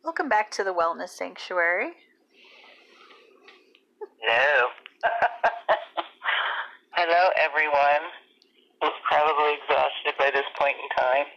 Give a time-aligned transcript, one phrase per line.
[0.00, 1.92] Welcome back to the Wellness Sanctuary.
[4.00, 4.72] Hello.
[6.96, 8.08] Hello, everyone
[8.80, 11.28] who's probably exhausted by this point in time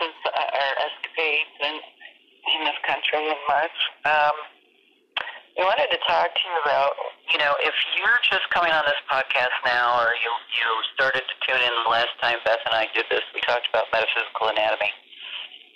[0.00, 1.76] since our escapades in,
[2.48, 3.78] in this country in March.
[4.08, 4.36] Um,
[5.60, 6.96] we wanted to talk to you about,
[7.28, 11.34] you know, if you're just coming on this podcast now or you, you started to
[11.44, 14.88] tune in the last time Beth and I did this, we talked about metaphysical anatomy.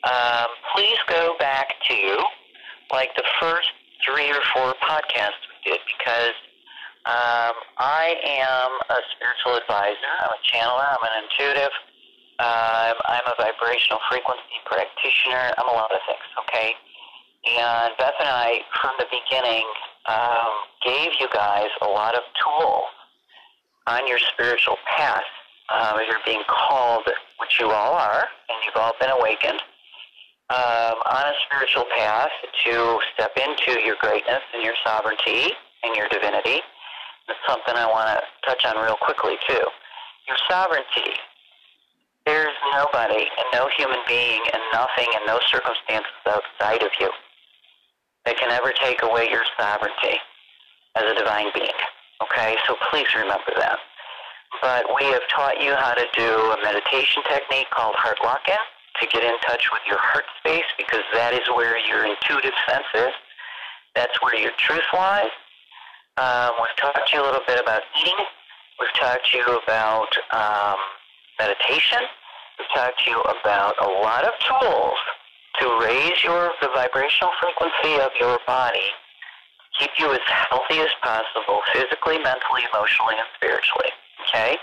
[0.05, 2.25] Um, please go back to,
[2.90, 3.68] like, the first
[4.04, 6.36] three or four podcasts we did because
[7.07, 10.13] um, I am a spiritual advisor.
[10.21, 10.89] I'm a channeler.
[10.89, 11.72] I'm an intuitive.
[12.40, 15.53] Um, I'm a vibrational frequency practitioner.
[15.57, 16.72] I'm a lot of things, okay?
[17.46, 19.64] And Beth and I, from the beginning,
[20.08, 20.52] um,
[20.85, 22.89] gave you guys a lot of tools
[23.86, 25.29] on your spiritual path.
[25.68, 27.05] Um, if you're being called,
[27.41, 29.61] which you all are, and you've all been awakened,
[30.50, 32.30] um, on a spiritual path
[32.64, 36.60] to step into your greatness and your sovereignty and your divinity.
[37.27, 39.64] That's something I want to touch on real quickly, too.
[40.28, 41.16] Your sovereignty.
[42.27, 47.08] There's nobody and no human being and nothing and no circumstances outside of you
[48.24, 50.16] that can ever take away your sovereignty
[50.97, 51.78] as a divine being.
[52.22, 52.56] Okay?
[52.66, 53.78] So please remember that.
[54.60, 58.60] But we have taught you how to do a meditation technique called heart lock-in
[59.00, 62.87] to get in touch with your heart space because that is where your intuitive sense
[62.95, 63.14] is.
[63.95, 65.31] That's where your truth lies.
[66.17, 68.25] Um, we've talked to you a little bit about eating.
[68.78, 70.78] We've talked to you about um,
[71.39, 72.03] meditation.
[72.59, 74.98] We've talked to you about a lot of tools
[75.61, 78.91] to raise your the vibrational frequency of your body,
[79.78, 83.91] keep you as healthy as possible, physically, mentally, emotionally, and spiritually.
[84.27, 84.56] Okay?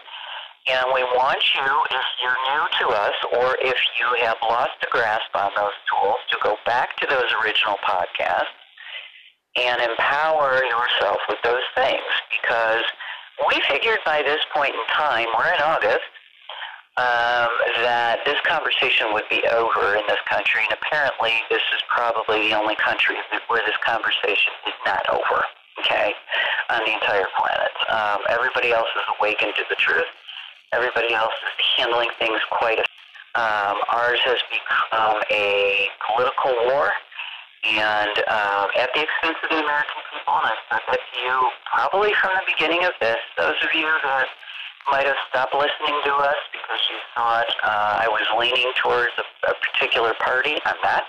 [0.70, 4.88] And we want you, if you're new to us or if you have lost the
[4.92, 8.54] grasp on those tools, to go back to those original podcasts
[9.58, 12.84] and empower yourself with those things because
[13.50, 16.06] we figured by this point in time, we're in August,
[16.98, 17.50] um,
[17.82, 22.54] that this conversation would be over in this country, and apparently this is probably the
[22.54, 23.16] only country
[23.48, 25.42] where this conversation is not over,
[25.80, 26.14] okay,
[26.70, 27.74] on the entire planet.
[27.90, 30.06] Um, everybody else is awakened to the truth.
[30.72, 32.80] Everybody else is handling things quite.
[33.36, 36.92] Um, ours has become a political war,
[37.64, 40.36] and um, at the expense of the American people.
[40.36, 41.36] And I've said that to you
[41.68, 43.20] probably from the beginning of this.
[43.38, 44.28] Those of you that
[44.90, 49.26] might have stopped listening to us because you thought uh, I was leaning towards a,
[49.52, 50.56] a particular party.
[50.66, 51.04] I'm not.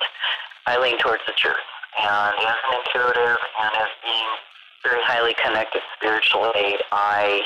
[0.67, 1.57] I lean towards the truth.
[1.99, 4.31] And as an intuitive and as being
[4.83, 7.43] very highly connected spiritually, I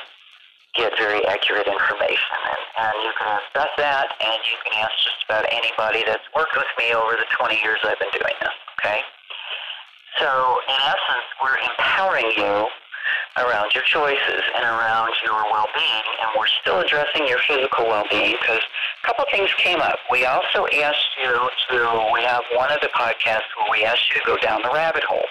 [0.76, 2.36] get very accurate information.
[2.44, 6.56] And, and you can assess that, and you can ask just about anybody that's worked
[6.56, 9.00] with me over the 20 years I've been doing this, okay?
[10.20, 10.28] So,
[10.68, 12.68] in essence, we're empowering you
[13.36, 18.60] around your choices and around your well-being, and we're still addressing your physical well-being because
[18.60, 19.98] a couple things came up.
[20.10, 24.20] We also asked you to, we have one of the podcasts where we asked you
[24.20, 25.28] to go down the rabbit hole.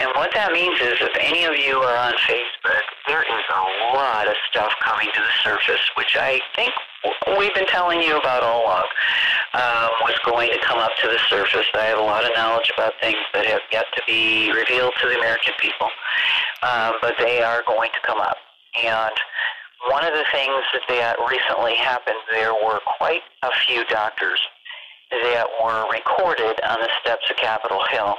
[0.00, 3.96] And what that means is if any of you are on Facebook, there is a
[3.98, 6.70] lot of stuff coming to the surface, which I think
[7.36, 8.86] we've been telling you about all along,
[9.54, 11.66] um, was going to come up to the surface.
[11.74, 15.08] I have a lot of knowledge about things that have yet to be revealed to
[15.08, 15.88] the American people,
[16.62, 18.36] um, but they are going to come up.
[18.78, 19.14] And
[19.90, 24.38] one of the things that recently happened, there were quite a few doctors
[25.10, 28.14] that were recorded on the steps of Capitol Hill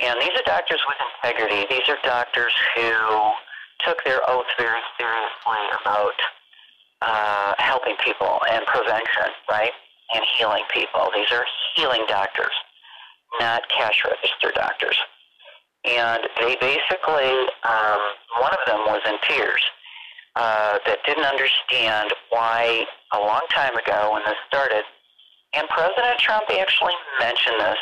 [0.00, 1.66] and these are doctors with integrity.
[1.70, 2.92] These are doctors who
[3.84, 6.18] took their oath very seriously about
[7.02, 9.72] uh, helping people and prevention, right?
[10.14, 11.10] And healing people.
[11.14, 11.44] These are
[11.74, 12.54] healing doctors,
[13.40, 14.96] not cash register doctors.
[15.84, 17.30] And they basically,
[17.64, 17.98] um,
[18.40, 19.62] one of them was in tears
[20.36, 24.84] uh, that didn't understand why a long time ago when this started,
[25.54, 27.78] and President Trump actually mentioned this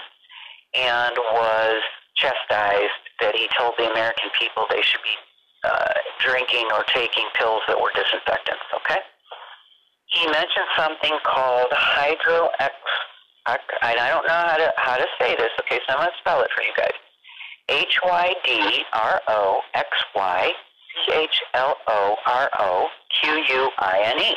[0.75, 1.83] and was
[2.17, 5.17] chastised that he told the American people they should be
[5.65, 9.01] uh, drinking or taking pills that were disinfectants, okay?
[10.09, 12.73] He mentioned something called hydrox.
[13.47, 15.51] And I don't know how to how to say this.
[15.61, 16.93] Okay, so I'm going to spell it for you guys.
[17.69, 20.53] H Y D R O X Y
[21.07, 22.89] C H L O R O
[23.21, 24.37] Q U I N E.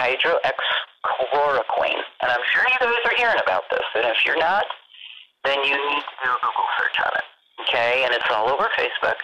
[0.00, 2.02] Hydroxychloroquine.
[2.22, 3.84] And I'm sure you guys are hearing about this.
[3.94, 4.64] And if you're not,
[5.44, 7.26] then you need to do a Google search on it.
[7.62, 9.18] Okay, and it's all over Facebook.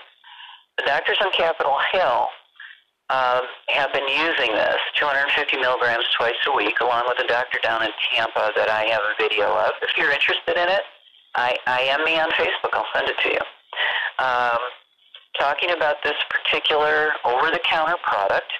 [0.78, 2.28] The doctors on Capitol Hill
[3.10, 7.82] um, have been using this 250 milligrams twice a week, along with a doctor down
[7.82, 9.72] in Tampa that I have a video of.
[9.82, 10.82] If you're interested in it,
[11.34, 12.74] I, I am me on Facebook.
[12.74, 13.44] I'll send it to you.
[14.18, 14.58] Um,
[15.38, 18.52] talking about this particular over-the-counter product,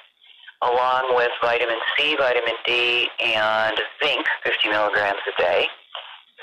[0.63, 5.67] along with vitamin C, vitamin D, and zinc, 50 milligrams a day.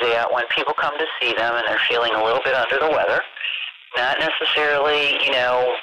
[0.01, 2.91] That when people come to see them and they're feeling a little bit under the
[2.91, 3.21] weather,
[3.95, 5.73] not necessarily, you know,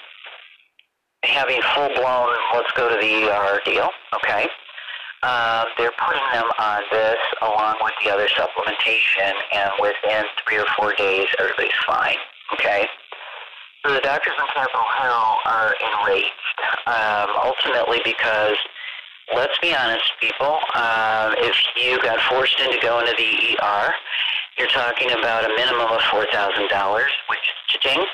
[1.25, 4.49] having full blown let's go to the ER deal, okay?
[5.23, 10.67] Um, they're putting them on this along with the other supplementation, and within three or
[10.77, 12.17] four days, everybody's fine,
[12.55, 12.87] okay?
[13.87, 16.31] So the doctors in Capitol Hill are enraged,
[16.87, 18.57] um, ultimately because,
[19.35, 23.93] let's be honest, people, uh, if you got forced into going to the ER,
[24.59, 28.05] you're talking about a minimum of $4,000, which is cha-ching.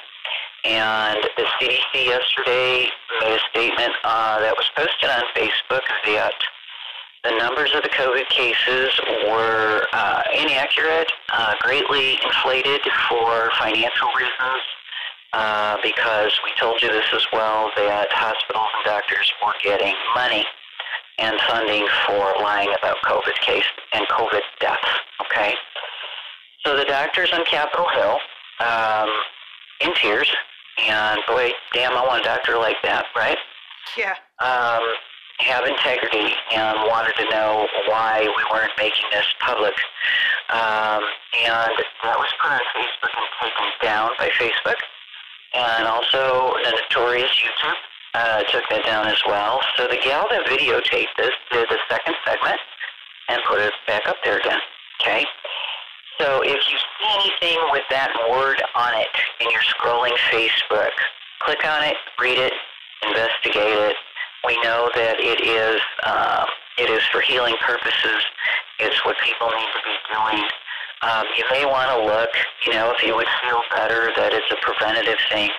[0.64, 2.88] And the CDC yesterday
[3.20, 6.34] made a statement uh, that was posted on Facebook that
[7.24, 8.90] the numbers of the COVID cases
[9.26, 14.62] were uh, inaccurate, uh, greatly inflated for financial reasons,
[15.32, 20.44] uh, because we told you this as well that hospitals and doctors were getting money
[21.18, 25.00] and funding for lying about COVID case and COVID deaths.
[25.22, 25.54] Okay,
[26.64, 28.18] so the doctors on Capitol Hill,
[28.60, 29.08] um,
[29.80, 30.30] in tears,
[30.86, 33.38] and boy, damn, I want a doctor like that, right?
[33.96, 34.14] Yeah.
[34.40, 34.82] Um,
[35.38, 39.74] have integrity and wanted to know why we weren't making this public.
[40.50, 41.02] Um,
[41.46, 41.70] and
[42.02, 44.78] that was put on Facebook and taken down by Facebook.
[45.54, 47.74] And also the notorious YouTube
[48.18, 49.60] uh, took that down as well.
[49.76, 52.58] So the gal that videotaped this did the second segment
[53.28, 54.58] and put it back up there again.
[55.00, 55.24] Okay?
[56.18, 60.90] So if you see anything with that word on it and you're scrolling Facebook,
[61.46, 62.52] click on it, read it,
[63.06, 63.96] investigate it.
[64.44, 66.46] We know that it is um,
[66.78, 68.22] it is for healing purposes.
[68.78, 70.42] It's what people need to be doing.
[71.02, 72.30] Um, you may want to look,
[72.66, 75.50] you know, if you would feel better that it's a preventative thing,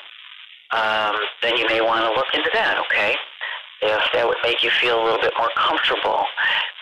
[0.72, 3.16] um, then you may want to look into that, okay?
[3.82, 6.26] If that would make you feel a little bit more comfortable.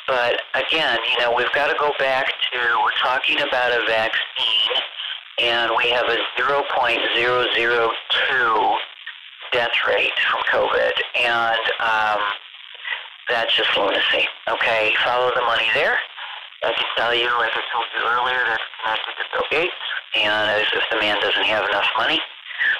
[0.07, 4.81] But again, you know, we've got to go back to, we're talking about a vaccine,
[5.39, 8.75] and we have a 0.002
[9.51, 12.19] death rate from COVID, and um,
[13.29, 14.27] that's just lunacy.
[14.49, 15.99] Okay, follow the money there.
[16.63, 19.73] I can tell you, as I told you earlier, that's connected to Bill Gates,
[20.15, 22.19] and if the man doesn't have enough money.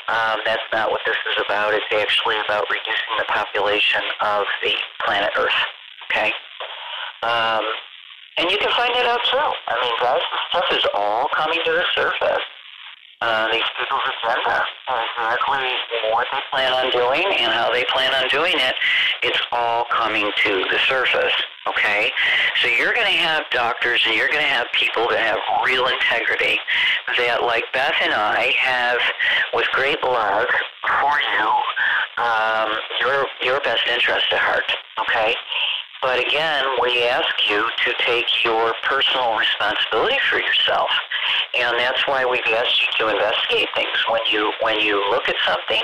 [0.08, 1.74] Um, that's not what this is about.
[1.74, 4.74] It's actually about reducing the population of the
[5.06, 5.60] planet Earth.
[6.10, 6.32] Okay?
[7.24, 7.64] Um,
[8.38, 9.50] and you can find it out too.
[9.68, 12.44] I mean, guys, this stuff is all coming to the surface
[13.22, 15.66] uh, these people's agenda exactly
[16.12, 18.76] what they plan on doing and how they plan on doing it,
[19.24, 21.34] it's all coming to the surface.
[21.70, 22.12] Okay?
[22.62, 25.88] So you're going to have doctors and you're going to have people that have real
[25.88, 26.60] integrity
[27.18, 29.00] that, like Beth and I, have,
[29.54, 30.48] with great love
[30.86, 31.48] for you,
[32.24, 32.70] um,
[33.02, 34.70] your, your best interest at heart.
[35.02, 35.36] Okay?
[36.02, 40.90] But again, we ask you to take your personal responsibility for yourself,
[41.58, 43.98] and that's why we've asked you to investigate things.
[44.10, 45.82] When you when you look at something,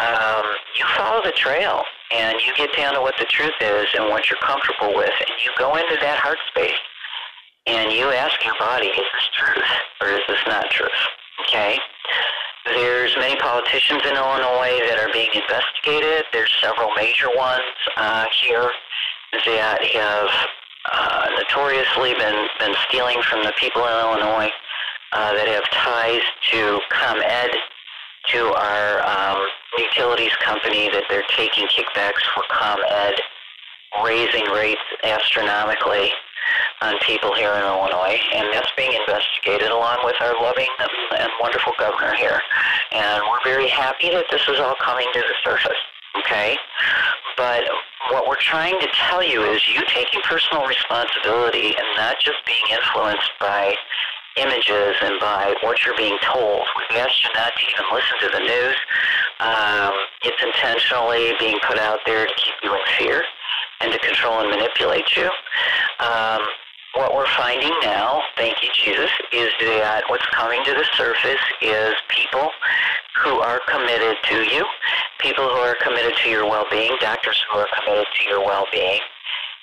[0.00, 0.44] um,
[0.78, 4.30] you follow the trail, and you get down to what the truth is and what
[4.30, 6.80] you're comfortable with, and you go into that heart space,
[7.66, 10.90] and you ask your body, is this truth or is this not truth?
[11.46, 11.78] Okay.
[12.64, 16.24] There's many politicians in Illinois that are being investigated.
[16.32, 17.62] There's several major ones
[17.96, 18.70] uh, here
[19.46, 20.28] that have
[20.92, 24.50] uh, notoriously been, been stealing from the people in Illinois
[25.12, 27.50] uh, that have ties to ComEd,
[28.28, 29.46] to our um,
[29.78, 33.14] utilities company, that they're taking kickbacks for ComEd,
[34.04, 36.10] raising rates astronomically
[36.82, 41.72] on people here in Illinois, and that's being investigated along with our loving and wonderful
[41.78, 42.40] governor here.
[42.92, 45.78] And we're very happy that this is all coming to the surface.
[46.18, 46.56] Okay?
[47.36, 47.64] But
[48.10, 52.64] what we're trying to tell you is you taking personal responsibility and not just being
[52.70, 53.74] influenced by
[54.36, 56.64] images and by what you're being told.
[56.90, 58.76] We've asked you not to even listen to the news.
[59.40, 59.92] Um,
[60.24, 63.22] it's intentionally being put out there to keep you in fear
[63.80, 65.28] and to control and manipulate you.
[66.00, 66.40] Um,
[66.94, 71.94] what we're finding now, thank you, Jesus, is that what's coming to the surface is
[72.08, 72.50] people
[73.22, 74.64] who are committed to you,
[75.18, 79.00] people who are committed to your well-being, doctors who are committed to your well-being,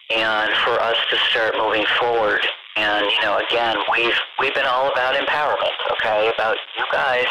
[0.09, 2.41] and for us to start moving forward.
[2.75, 7.27] And you know, again, we've we've been all about empowerment, okay, about you guys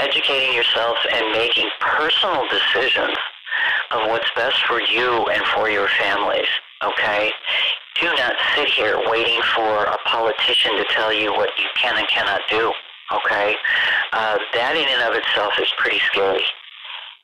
[0.00, 3.16] educating yourselves and making personal decisions
[3.92, 6.48] of what's best for you and for your families.
[6.84, 7.30] Okay?
[8.00, 12.08] Do not sit here waiting for a politician to tell you what you can and
[12.08, 12.72] cannot do.
[13.12, 13.54] Okay?
[14.12, 16.44] Uh, that in and of itself is pretty scary.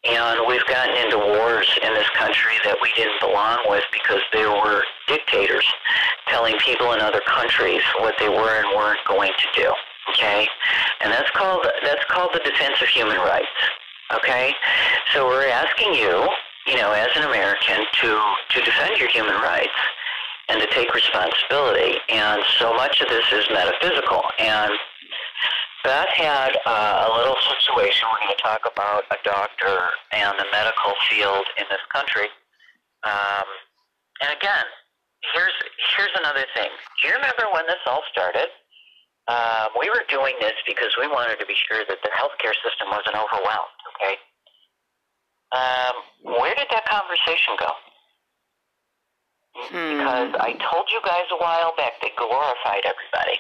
[0.05, 4.49] And we've gotten into wars in this country that we didn't belong with because there
[4.49, 5.67] were dictators
[6.29, 9.69] telling people in other countries what they were and weren't going to do.
[10.11, 10.49] Okay?
[11.03, 13.61] And that's called that's called the defense of human rights.
[14.17, 14.55] Okay?
[15.13, 16.29] So we're asking you,
[16.67, 19.79] you know, as an American to to defend your human rights
[20.49, 21.97] and to take responsibility.
[22.09, 24.23] And so much of this is metaphysical.
[24.39, 24.73] And
[25.85, 28.09] Beth had uh, a little situation.
[28.11, 32.29] We're going to talk about a doctor and the medical field in this country.
[33.05, 33.49] Um,
[34.21, 34.67] and again,
[35.33, 35.57] here's
[35.97, 36.69] here's another thing.
[37.01, 38.53] Do you remember when this all started?
[39.29, 42.91] Um, we were doing this because we wanted to be sure that the healthcare system
[42.91, 43.79] wasn't overwhelmed.
[43.97, 44.19] Okay.
[45.53, 47.71] Um, where did that conversation go?
[49.55, 49.99] Hmm.
[49.99, 53.39] Because I told you guys a while back they glorified everybody.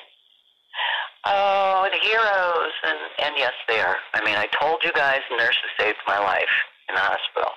[1.24, 3.96] Oh, the heroes, and and yes, they are.
[4.14, 6.54] I mean, I told you guys nurses saved my life
[6.88, 7.52] in the hospital.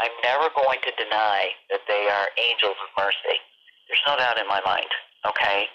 [0.00, 3.36] I'm never going to deny that they are angels of mercy.
[3.88, 4.88] There's no doubt in my mind.
[5.26, 5.66] Okay,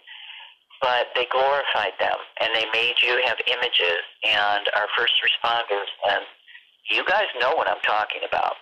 [0.82, 6.24] but they glorified them and they made you have images and our first responders and
[6.92, 8.54] you guys know what I'm talking about.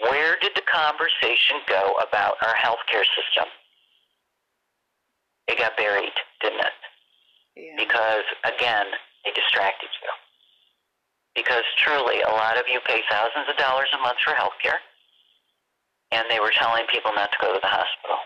[0.00, 3.48] Where did the conversation go about our healthcare system?
[5.48, 6.76] It got buried, didn't it?
[7.56, 7.74] Yeah.
[7.78, 8.86] Because again,
[9.24, 10.10] they distracted you.
[11.34, 14.80] Because truly, a lot of you pay thousands of dollars a month for healthcare,
[16.10, 18.18] and they were telling people not to go to the hospital.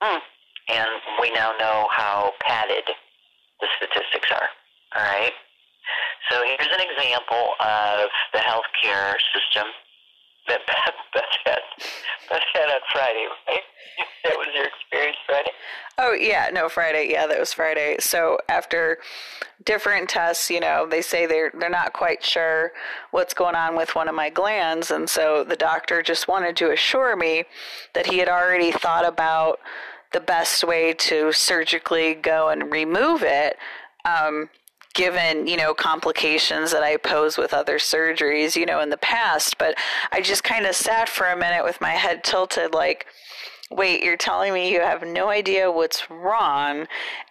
[0.00, 0.20] Hmm
[0.68, 0.88] and
[1.20, 2.84] we now know how padded
[3.60, 4.48] the statistics are.
[4.96, 5.32] All right.
[6.58, 9.66] Here's an example of the healthcare system
[10.48, 11.60] that Beth, Beth had.
[12.28, 13.60] Beth had on Friday, right?
[14.24, 15.50] That was your experience Friday.
[15.96, 17.08] Oh yeah, no Friday.
[17.10, 17.96] Yeah, that was Friday.
[18.00, 18.98] So after
[19.64, 22.72] different tests, you know, they say they're they're not quite sure
[23.12, 26.72] what's going on with one of my glands, and so the doctor just wanted to
[26.72, 27.44] assure me
[27.94, 29.60] that he had already thought about
[30.12, 33.56] the best way to surgically go and remove it.
[34.04, 34.50] Um,
[34.98, 39.56] given you know complications that I pose with other surgeries you know in the past
[39.56, 39.76] but
[40.10, 43.06] I just kind of sat for a minute with my head tilted like
[43.70, 46.88] wait you're telling me you have no idea what's wrong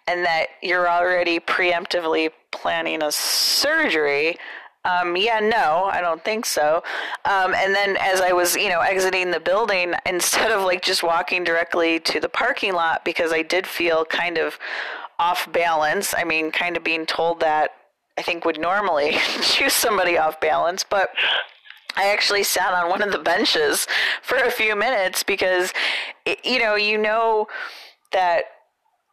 [0.07, 4.37] and that you're already preemptively planning a surgery
[4.85, 6.81] um, yeah, no, I don't think so.
[7.25, 11.03] Um, and then as I was, you know, exiting the building, instead of like just
[11.03, 14.57] walking directly to the parking lot, because I did feel kind of
[15.19, 17.71] off balance, I mean, kind of being told that
[18.17, 21.09] I think would normally choose somebody off balance, but
[21.95, 23.87] I actually sat on one of the benches
[24.21, 25.73] for a few minutes because,
[26.25, 27.47] it, you know, you know
[28.11, 28.43] that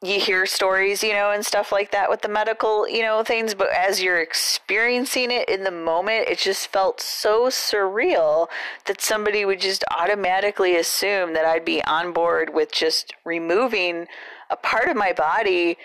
[0.03, 3.55] you hear stories, you know, and stuff like that with the medical, you know, things,
[3.55, 8.49] but as you're experiencing it in the moment, it just felt so surreal
[8.85, 14.07] that somebody would just automatically assume that I'd be on board with just removing
[14.55, 15.77] a part of my body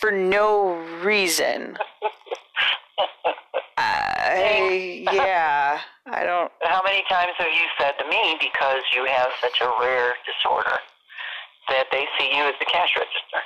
[0.00, 1.76] for no reason.
[3.78, 6.50] I, yeah, I don't.
[6.62, 10.78] How many times have you said to me because you have such a rare disorder?
[11.68, 13.42] that they see you as the cash register.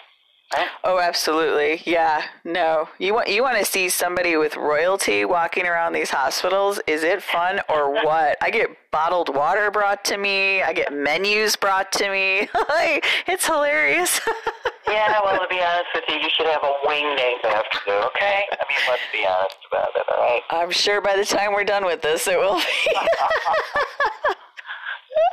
[0.83, 1.81] Oh, absolutely.
[1.85, 2.23] Yeah.
[2.45, 2.89] No.
[2.99, 6.81] You want you want to see somebody with royalty walking around these hospitals?
[6.89, 8.37] Is it fun or what?
[8.41, 10.63] I get bottled water brought to me.
[10.63, 12.49] I get menus brought to me.
[13.29, 14.21] it's hilarious.
[14.89, 17.93] yeah, well, to be honest with you, you should have a wing named after you,
[18.07, 18.43] okay?
[18.51, 20.43] I mean, let's be honest about it, all right?
[20.51, 22.97] I'm sure by the time we're done with this, it will be.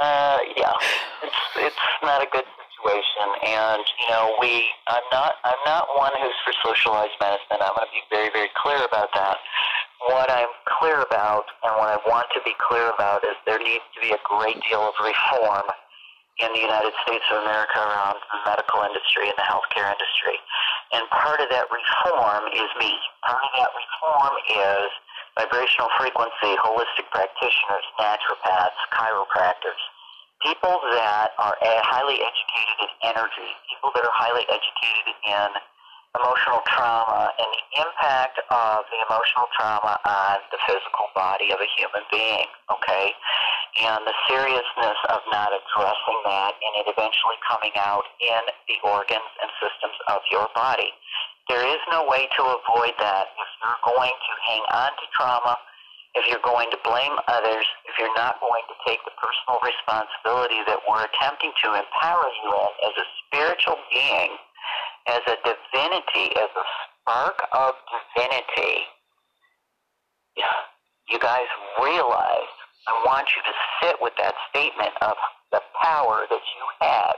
[0.01, 0.73] uh, yeah.
[1.23, 2.43] It's, it's not a good
[2.77, 3.27] situation.
[3.43, 7.57] And you know, we I'm not I'm not one who's for socialized medicine.
[7.57, 9.37] I'm going to be very very clear about that.
[10.13, 13.83] What I'm clear about, and what I want to be clear about, is there needs
[13.97, 15.65] to be a great deal of reform
[16.37, 20.37] in the United States of America around the medical industry and the healthcare industry.
[20.93, 22.93] And part of that reform is me.
[23.25, 24.85] Part of that reform is
[25.33, 29.81] vibrational frequency, holistic practitioners, naturopaths, chiropractors
[30.43, 35.49] people that are highly educated in energy, people that are highly educated in
[36.15, 41.69] emotional trauma and the impact of the emotional trauma on the physical body of a
[41.77, 43.13] human being, okay?
[43.77, 49.29] And the seriousness of not addressing that and it eventually coming out in the organs
[49.41, 50.89] and systems of your body.
[51.49, 55.53] There is no way to avoid that if you're going to hang on to trauma
[56.17, 60.59] if you're going to blame others, if you're not going to take the personal responsibility
[60.65, 64.33] that we're attempting to empower you in as a spiritual being,
[65.07, 66.65] as a divinity, as a
[67.05, 68.89] spark of divinity,
[71.07, 71.47] you guys
[71.81, 72.51] realize,
[72.87, 75.15] I want you to sit with that statement of
[75.51, 77.15] the power that you have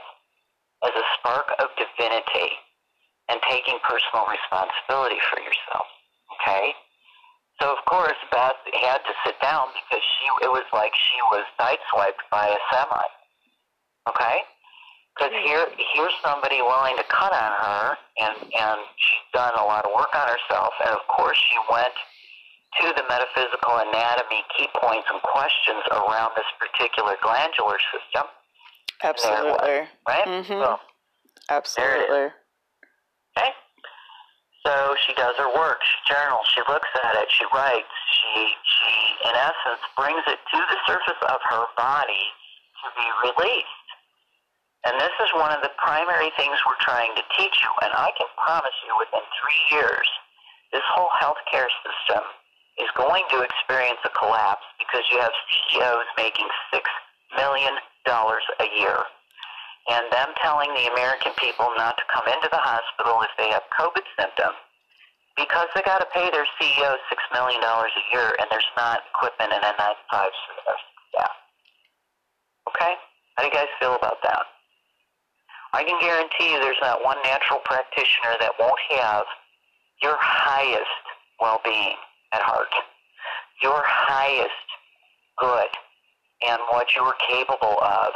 [0.84, 2.54] as a spark of divinity
[3.28, 5.86] and taking personal responsibility for yourself.
[6.38, 6.72] Okay?
[7.60, 11.44] So of course Beth had to sit down because she it was like she was
[11.60, 13.06] sideswiped by a semi.
[14.08, 14.38] Okay?
[15.14, 19.84] Because here here's somebody willing to cut on her and and she's done a lot
[19.84, 21.92] of work on herself and of course she went
[22.80, 28.24] to the metaphysical anatomy key points and questions around this particular glandular system.
[29.02, 29.88] Absolutely.
[30.06, 30.26] Right?
[30.26, 30.62] Mm-hmm.
[30.62, 30.78] So,
[31.50, 32.30] Absolutely.
[33.36, 33.50] Okay?
[34.66, 38.92] So she does her work, she journals, she looks at it, she writes, she, she,
[39.24, 42.24] in essence, brings it to the surface of her body
[42.84, 43.88] to be released.
[44.84, 47.72] And this is one of the primary things we're trying to teach you.
[47.84, 50.08] And I can promise you within three years,
[50.72, 52.24] this whole healthcare system
[52.80, 56.80] is going to experience a collapse because you have CEOs making $6
[57.36, 57.76] million
[58.08, 59.04] a year.
[59.90, 63.66] And them telling the American people not to come into the hospital if they have
[63.74, 64.58] COVID symptoms
[65.34, 69.50] because they got to pay their CEO $6 million a year and there's not equipment
[69.50, 70.80] and N95s for their
[71.10, 71.34] staff.
[72.70, 72.94] Okay?
[73.34, 74.46] How do you guys feel about that?
[75.72, 79.24] I can guarantee you there's not one natural practitioner that won't have
[80.02, 81.04] your highest
[81.40, 81.96] well-being
[82.32, 82.70] at heart,
[83.62, 84.66] your highest
[85.38, 85.70] good,
[86.46, 88.10] and what you are capable of,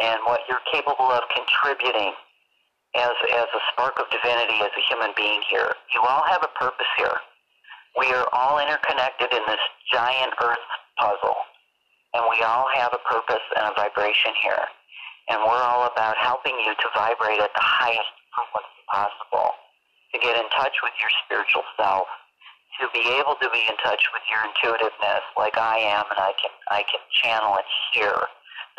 [0.00, 2.12] and what you're capable of contributing
[2.96, 5.70] as, as a spark of divinity as a human being here.
[5.94, 7.20] You all have a purpose here.
[7.98, 10.66] We are all interconnected in this giant earth
[10.98, 11.36] puzzle,
[12.14, 14.64] and we all have a purpose and a vibration here.
[15.28, 19.54] And we're all about helping you to vibrate at the highest frequency possible,
[20.14, 22.08] to get in touch with your spiritual self,
[22.80, 26.32] to be able to be in touch with your intuitiveness like I am and I
[26.40, 28.16] can I can channel it hear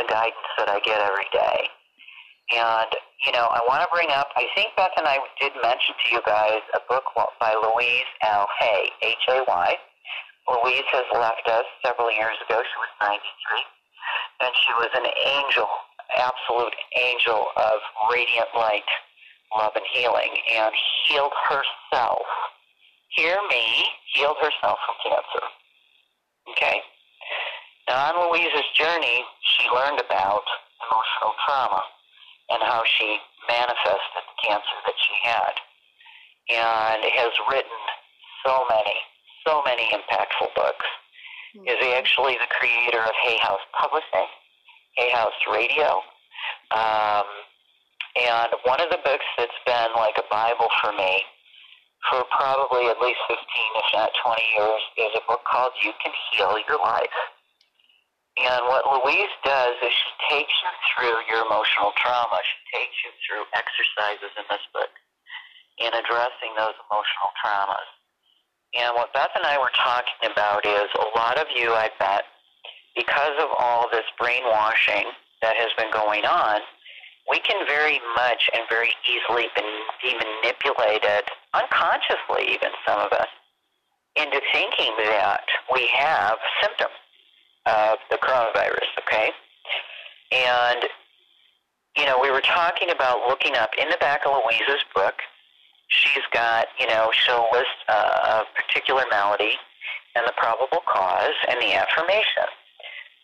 [0.01, 1.69] the guidance that I get every day.
[2.57, 2.89] And,
[3.25, 6.07] you know, I want to bring up, I think Beth and I did mention to
[6.11, 7.05] you guys a book
[7.39, 8.49] by Louise L.
[8.59, 9.69] Hay, H-A-Y.
[10.49, 12.59] Louise has left us several years ago.
[12.59, 13.21] She was 93.
[14.41, 15.69] And she was an angel,
[16.17, 17.77] absolute angel of
[18.11, 18.89] radiant light,
[19.55, 20.73] love, and healing, and
[21.05, 22.25] healed herself
[23.15, 23.63] hear me,
[24.13, 25.45] healed herself from cancer.
[26.51, 26.79] Okay?
[27.91, 30.47] Now, on Louise's journey, she learned about
[30.79, 31.83] emotional trauma
[32.47, 33.19] and how she
[33.51, 35.53] manifested the cancer that she had
[36.55, 37.79] and has written
[38.47, 38.95] so many,
[39.45, 40.87] so many impactful books.
[41.51, 41.67] Mm-hmm.
[41.67, 44.29] Is actually the creator of Hay House Publishing,
[44.95, 45.99] Hay House Radio.
[46.71, 47.27] Um,
[48.15, 51.27] and one of the books that's been like a Bible for me
[52.07, 56.13] for probably at least 15, if not 20 years, is a book called You Can
[56.31, 57.19] Heal Your Life.
[58.41, 62.41] And what Louise does is she takes you through your emotional trauma.
[62.41, 64.89] She takes you through exercises in this book
[65.77, 67.89] in addressing those emotional traumas.
[68.73, 72.23] And what Beth and I were talking about is a lot of you, I bet,
[72.95, 75.05] because of all this brainwashing
[75.41, 76.61] that has been going on,
[77.29, 79.53] we can very much and very easily
[80.01, 83.29] be manipulated, unconsciously even some of us,
[84.15, 87.00] into thinking that we have symptoms
[87.65, 89.31] of the coronavirus, okay?
[90.31, 90.83] And,
[91.97, 95.15] you know, we were talking about looking up in the back of Louise's book,
[95.89, 99.55] she's got, you know, she'll list uh, a particular malady
[100.15, 102.47] and the probable cause and the affirmation.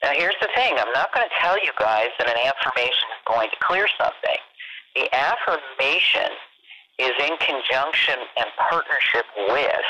[0.04, 3.24] Now, here's the thing I'm not going to tell you guys that an affirmation is
[3.26, 4.38] going to clear something.
[4.96, 6.32] The affirmation
[7.00, 9.90] is in conjunction and partnership with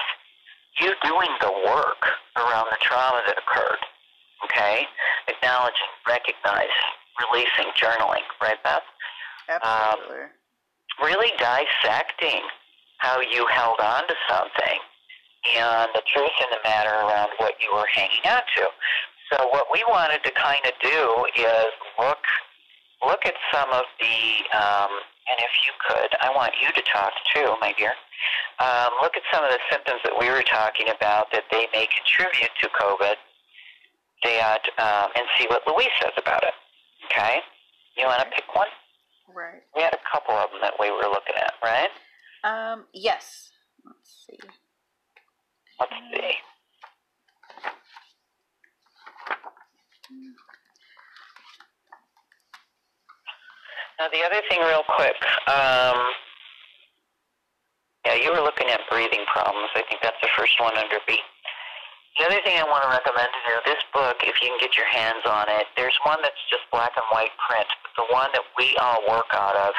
[0.79, 2.03] you doing the work
[2.38, 3.81] around the trauma that occurred.
[4.45, 4.86] Okay?
[5.28, 8.86] Acknowledging, recognizing, releasing, journaling, right, Beth?
[9.50, 10.23] Absolutely.
[10.23, 10.30] Um,
[11.02, 12.41] really dissecting
[12.97, 14.80] how you held on to something
[15.56, 18.67] and the truth in the matter around what you were hanging on to.
[19.32, 22.23] So what we wanted to kind of do is look
[23.06, 24.17] look at some of the
[24.58, 24.89] um,
[25.28, 27.91] and if you could, I want you to talk too, my dear.
[28.60, 31.88] Um, look at some of the symptoms that we were talking about that they may
[31.91, 33.15] contribute to COVID,
[34.23, 36.53] that um, and see what Louise says about it.
[37.06, 37.39] Okay,
[37.97, 38.67] you want to pick one?
[39.34, 39.62] Right.
[39.75, 41.89] We had a couple of them that we were looking at, right?
[42.43, 42.86] Um.
[42.93, 43.51] Yes.
[43.86, 44.39] Let's see.
[45.80, 46.34] Let's see.
[53.99, 55.15] Now the other thing, real quick.
[55.47, 55.97] Um,
[58.06, 59.69] yeah, you were looking at breathing problems.
[59.75, 61.17] I think that's the first one under B.
[62.17, 64.73] The other thing I want to recommend to you, this book, if you can get
[64.73, 68.34] your hands on it, there's one that's just black and white print, but the one
[68.34, 69.77] that we all work out of,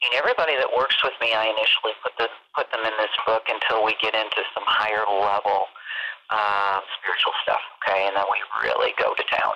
[0.00, 3.44] and everybody that works with me, I initially put the, put them in this book
[3.52, 5.68] until we get into some higher level
[6.32, 9.52] uh, spiritual stuff, okay, and then we really go to town.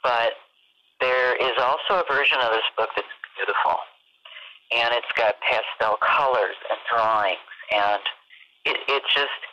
[0.00, 0.40] But
[1.04, 3.84] there is also a version of this book that's beautiful,
[4.72, 8.00] and it's got pastel colors and drawings, and
[8.64, 9.44] it, it just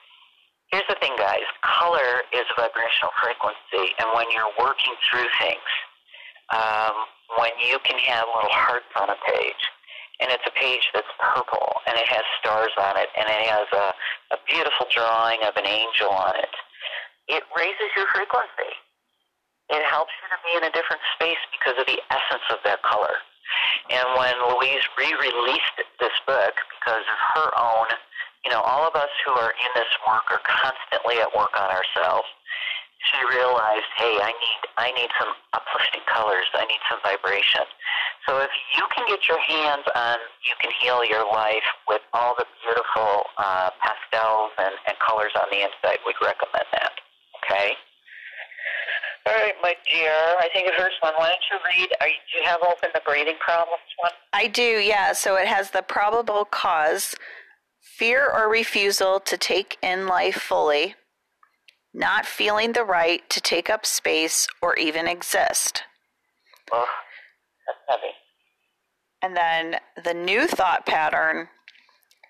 [0.72, 1.46] here's the thing, guys.
[1.64, 5.70] Color is a vibrational frequency, and when you're working through things,
[6.56, 6.96] um,
[7.40, 9.64] when you can have little hearts on a page,
[10.20, 13.68] and it's a page that's purple, and it has stars on it, and it has
[13.72, 13.88] a,
[14.36, 16.56] a beautiful drawing of an angel on it,
[17.28, 18.72] it raises your frequency.
[19.72, 22.84] It helps you to be in a different space because of the essence of that
[22.84, 23.16] color.
[23.92, 27.88] And when Louise re-released this book because of her own
[28.46, 31.70] you know, all of us who are in this work are constantly at work on
[31.70, 32.28] ourselves.
[33.10, 36.46] She realized, hey, I need I need some uplifting colors.
[36.54, 37.66] I need some vibration.
[38.30, 42.36] So if you can get your hands on, you can heal your life with all
[42.38, 45.98] the beautiful uh, pastels and, and colors on the inside.
[46.06, 46.94] We'd recommend that.
[47.42, 47.74] Okay.
[49.26, 50.14] All right, my dear.
[50.38, 51.14] I think the first one.
[51.18, 51.90] Why don't you read?
[52.02, 54.12] Are you, do you have open the breathing problems one?
[54.34, 54.62] I do.
[54.62, 55.14] Yeah.
[55.14, 57.16] So it has the probable cause
[57.82, 60.96] fear or refusal to take in life fully,
[61.94, 65.84] not feeling the right to take up space or even exist.
[66.72, 66.86] Oh,
[67.68, 68.14] that's heavy.
[69.22, 71.50] And then the new thought pattern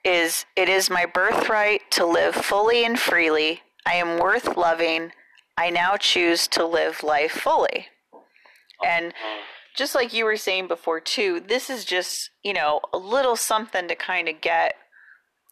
[0.04, 3.62] is it is my birthright to live fully and freely.
[3.86, 5.12] I am worth loving.
[5.58, 7.88] I now choose to live life fully.
[8.84, 9.14] And
[9.76, 13.88] just like you were saying before, too, this is just, you know, a little something
[13.88, 14.74] to kind of get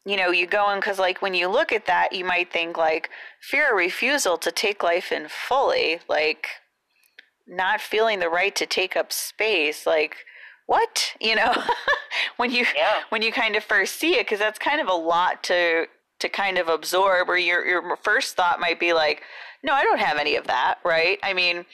[0.06, 2.78] you know, you go in because, like, when you look at that, you might think,
[2.78, 3.10] like,
[3.42, 6.48] fear or refusal to take life in fully, like,
[7.48, 10.18] not feeling the right to take up space, like,
[10.66, 11.14] what?
[11.22, 11.54] You know,
[12.38, 13.00] when you yeah.
[13.10, 15.88] when you kind of first see it, because that's kind of a lot to
[16.20, 17.28] to kind of absorb.
[17.30, 19.22] Or your your first thought might be like,
[19.64, 21.20] no, I don't have any of that, right?
[21.24, 21.66] I mean,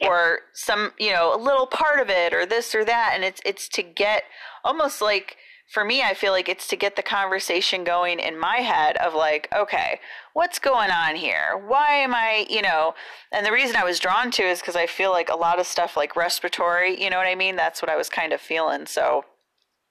[0.00, 0.08] yeah.
[0.08, 3.40] or some, you know, a little part of it, or this or that, and it's
[3.44, 4.24] it's to get
[4.62, 5.36] almost like
[5.74, 9.12] for me, I feel like it's to get the conversation going in my head of
[9.12, 9.98] like, okay,
[10.32, 11.60] what's going on here?
[11.66, 12.94] Why am I, you know,
[13.32, 15.66] and the reason I was drawn to is because I feel like a lot of
[15.66, 17.56] stuff like respiratory, you know what I mean?
[17.56, 18.86] That's what I was kind of feeling.
[18.86, 19.24] So,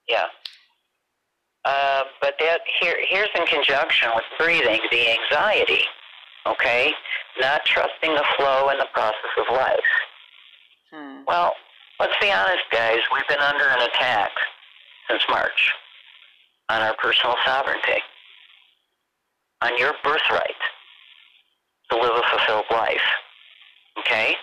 [0.07, 0.27] yeah.
[1.65, 5.81] Uh, but that here, here's in conjunction with breathing, the anxiety,
[6.45, 6.93] okay?
[7.41, 9.79] Not trusting the flow and the process of life.
[10.93, 11.23] Hmm.
[11.27, 11.51] Well,
[11.99, 12.99] let's be honest, guys.
[13.13, 14.31] We've been under an attack
[15.09, 15.71] since March
[16.69, 18.01] on our personal sovereignty,
[19.61, 20.61] on your birthright
[21.89, 23.07] to live a fulfilled life.
[23.99, 24.35] Okay?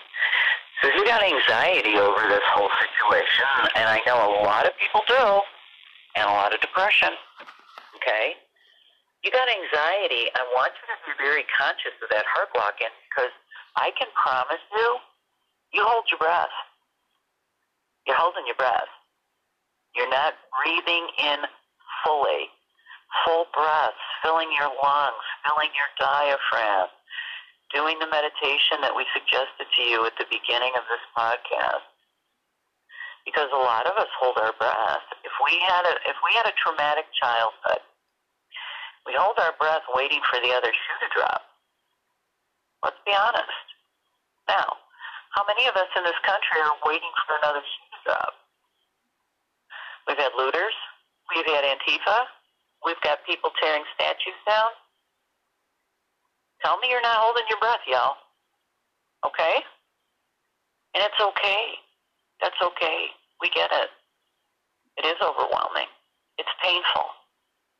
[0.81, 3.45] So if you got anxiety over this whole situation,
[3.75, 5.41] and I know a lot of people do,
[6.15, 7.09] and a lot of depression,
[7.95, 8.33] okay?
[9.23, 13.31] You got anxiety, I want you to be very conscious of that heart blocking because
[13.77, 14.97] I can promise you,
[15.73, 16.51] you hold your breath.
[18.07, 18.89] You're holding your breath.
[19.95, 21.39] You're not breathing in
[22.03, 22.47] fully.
[23.27, 26.87] Full breaths, filling your lungs, filling your diaphragm,
[27.75, 31.83] doing the meditation that we suggested to you at the beginning of this podcast.
[33.27, 35.05] Because a lot of us hold our breath.
[35.27, 37.83] If we had a if we had a traumatic childhood,
[39.05, 41.43] we hold our breath waiting for the other shoe to drop.
[42.81, 43.67] Let's be honest.
[44.47, 44.81] Now,
[45.37, 48.40] how many of us in this country are waiting for another shoe to drop?
[50.07, 50.75] We've had looters.
[51.33, 52.25] We've had Antifa.
[52.85, 54.69] We've got people tearing statues down.
[56.63, 58.17] Tell me you're not holding your breath, y'all.
[59.25, 59.61] Okay?
[60.93, 61.77] And it's okay.
[62.41, 63.07] That's okay.
[63.39, 63.89] We get it.
[64.97, 65.89] It is overwhelming.
[66.37, 67.05] It's painful.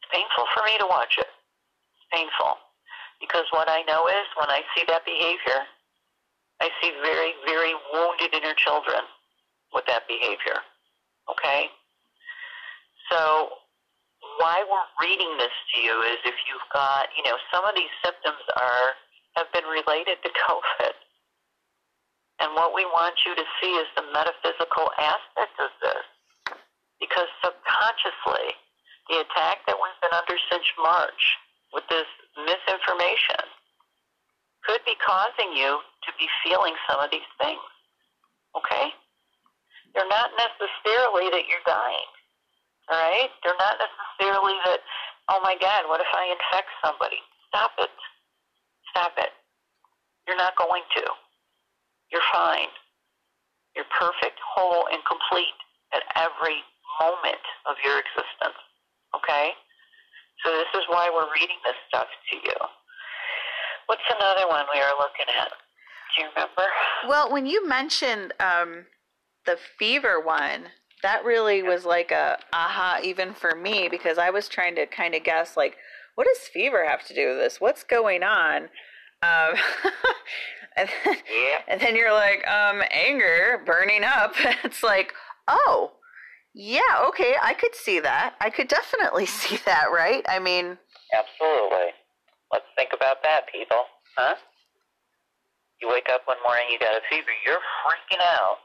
[0.01, 1.29] It's painful for me to watch it.
[1.29, 2.57] It's painful.
[3.19, 5.65] Because what I know is when I see that behavior,
[6.61, 9.05] I see very, very wounded inner children
[9.73, 10.61] with that behavior.
[11.29, 11.69] Okay?
[13.11, 13.59] So
[14.39, 17.91] why we're reading this to you is if you've got, you know, some of these
[18.03, 18.95] symptoms are
[19.35, 20.95] have been related to COVID.
[22.41, 26.05] And what we want you to see is the metaphysical aspect of this.
[26.99, 28.57] Because subconsciously,
[29.09, 31.21] the attack that we've been under since March
[31.73, 33.45] with this misinformation
[34.65, 37.61] could be causing you to be feeling some of these things.
[38.57, 38.93] Okay?
[39.93, 42.11] they're not necessarily that you're dying.
[42.91, 43.31] Right?
[43.43, 44.83] They're not necessarily that,
[45.31, 47.23] oh my God, what if I infect somebody?
[47.47, 47.95] Stop it.
[48.91, 49.31] Stop it.
[50.27, 51.03] You're not going to.
[52.11, 52.67] You're fine.
[53.75, 55.55] You're perfect, whole, and complete
[55.95, 56.59] at every
[56.99, 58.59] moment of your existence.
[59.15, 59.55] Okay?
[60.43, 62.59] So this is why we're reading this stuff to you.
[63.87, 65.51] What's another one we are looking at?
[66.15, 66.67] Do you remember?
[67.07, 68.85] Well, when you mentioned um,
[69.45, 70.67] the fever one,
[71.03, 75.15] that really was like a aha even for me because I was trying to kind
[75.15, 75.77] of guess like
[76.15, 77.61] what does fever have to do with this?
[77.61, 78.63] What's going on?
[79.23, 79.55] Um,
[80.77, 81.59] and, then, Yeah.
[81.67, 84.33] and then you're like, um, anger, burning up.
[84.63, 85.13] it's like,
[85.47, 85.93] oh,
[86.53, 88.35] yeah, okay, I could see that.
[88.41, 90.23] I could definitely see that, right?
[90.27, 90.77] I mean,
[91.13, 91.91] Absolutely.
[92.51, 93.83] Let's think about that, people.
[94.17, 94.35] Huh?
[95.81, 97.55] You wake up one morning, you got a fever, you're
[97.87, 98.57] freaking out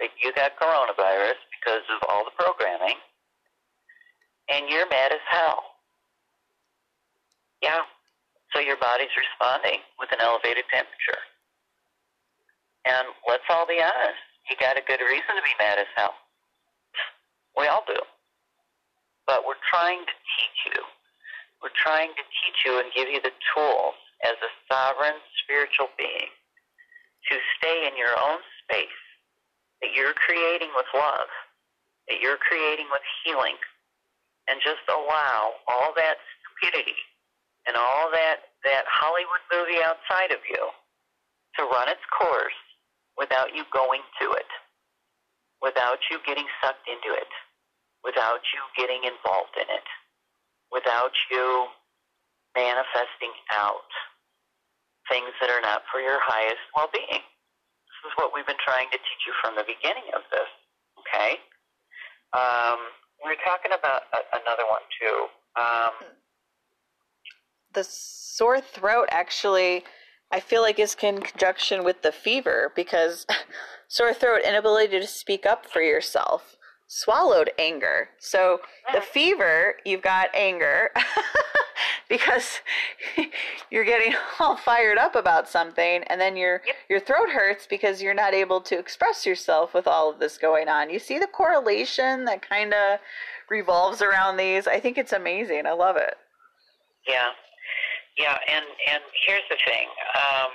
[0.00, 2.96] that you got coronavirus because of all the programming,
[4.48, 5.62] and you're mad as hell.
[7.62, 7.82] Yeah.
[8.54, 11.22] So your body's responding with an elevated temperature.
[12.84, 16.12] And let's all be honest, you got a good reason to be mad as hell.
[17.56, 17.96] We all do.
[19.26, 20.82] But we're trying to teach you
[21.62, 23.94] we're trying to teach you and give you the tools
[24.26, 26.26] as a sovereign spiritual being
[27.30, 29.01] to stay in your own space
[29.82, 31.28] that you're creating with love,
[32.08, 33.58] that you're creating with healing,
[34.48, 36.98] and just allow all that stupidity
[37.66, 40.70] and all that, that Hollywood movie outside of you
[41.58, 42.58] to run its course
[43.18, 44.50] without you going to it,
[45.60, 47.30] without you getting sucked into it,
[48.02, 49.86] without you getting involved in it
[50.72, 51.68] without you
[52.56, 53.86] manifesting out
[55.08, 57.20] things that are not for your highest well being.
[58.02, 60.50] This is what we've been trying to teach you from the beginning of this.
[60.98, 61.38] Okay?
[62.34, 62.78] Um,
[63.22, 65.16] we were talking about a, another one too.
[65.54, 65.94] Um,
[67.74, 69.84] the sore throat actually
[70.32, 73.26] I feel like is in conjunction with the fever because
[73.88, 76.56] sore throat, inability to speak up for yourself,
[76.88, 78.08] swallowed anger.
[78.18, 78.60] So
[78.94, 80.90] the fever, you've got anger
[82.12, 82.60] because
[83.70, 86.76] you're getting all fired up about something and then your Yep.
[86.90, 90.68] your throat hurts because you're not able to express yourself with all of this going
[90.68, 90.90] on.
[90.90, 92.98] You see the correlation that kind of
[93.48, 94.66] revolves around these.
[94.66, 95.64] I think it's amazing.
[95.66, 96.14] I love it.
[97.08, 97.30] Yeah,
[98.18, 99.88] yeah, and and here's the thing.
[100.14, 100.50] Um,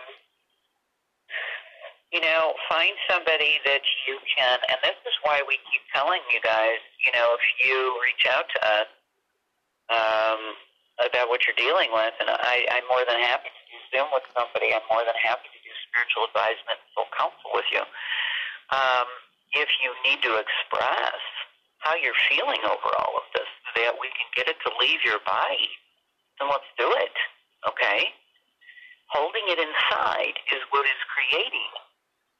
[2.14, 6.40] you know, find somebody that you can, and this is why we keep telling you
[6.42, 6.80] guys.
[7.04, 8.88] You know, if you reach out to us
[9.90, 10.40] um,
[11.04, 14.26] about what you're dealing with, and I, I'm more than happy to do Zoom with
[14.34, 14.74] somebody.
[14.74, 17.84] I'm more than happy to do spiritual advisement and soul counsel with you.
[18.74, 19.08] Um,
[19.54, 21.22] if you need to express
[21.86, 25.00] how you're feeling over all of this, so that we can get it to leave
[25.06, 25.70] your body
[26.40, 27.16] then let's do it.
[27.66, 28.14] Okay?
[29.10, 31.72] Holding it inside is what is creating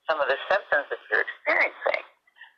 [0.06, 2.04] some of the symptoms that you're experiencing.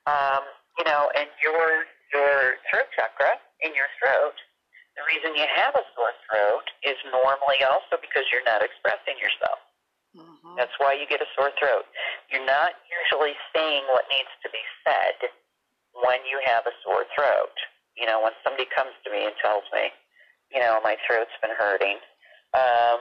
[0.05, 0.43] Um,
[0.77, 4.33] you know, and your your throat chakra in your throat,
[4.99, 9.63] the reason you have a sore throat is normally also because you're not expressing yourself.
[10.59, 11.88] That's why you get a sore throat.
[12.27, 15.31] You're not usually saying what needs to be said
[16.03, 17.55] when you have a sore throat.
[17.95, 19.88] You know, when somebody comes to me and tells me,
[20.51, 22.03] you know, my throat's been hurting,
[22.51, 22.99] um,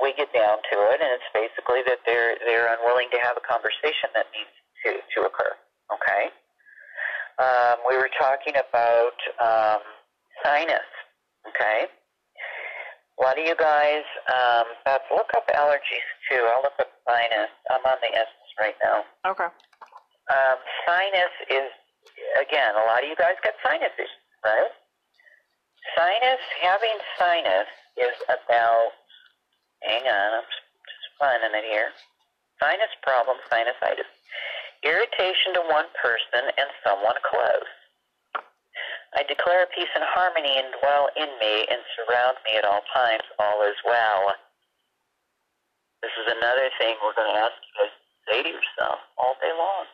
[0.00, 3.44] we get down to it, and it's basically that they're they're unwilling to have a
[3.44, 4.54] conversation that needs
[4.86, 5.52] to to occur.
[5.92, 6.32] Okay.
[7.36, 9.82] Um, we were talking about um,
[10.42, 10.86] sinus.
[11.48, 11.86] Okay.
[13.14, 16.42] A lot of you guys, um, Beth, look up allergies too.
[16.50, 17.52] I'll look up sinus.
[17.70, 19.04] I'm on the S's right now.
[19.30, 19.46] Okay.
[20.34, 21.70] Um, sinus is,
[22.42, 24.10] again, a lot of you guys got sinus issues,
[24.44, 24.72] right?
[25.94, 28.90] Sinus, having sinus is about,
[29.84, 31.92] hang on, I'm just finding it here.
[32.58, 34.08] Sinus problem, sinusitis.
[34.82, 37.70] Irritation to one person and someone close.
[39.14, 43.22] I declare peace and harmony and dwell in me and surround me at all times.
[43.38, 44.34] All is well.
[46.02, 47.86] This is another thing we're going to ask you to
[48.26, 49.86] say to yourself all day long.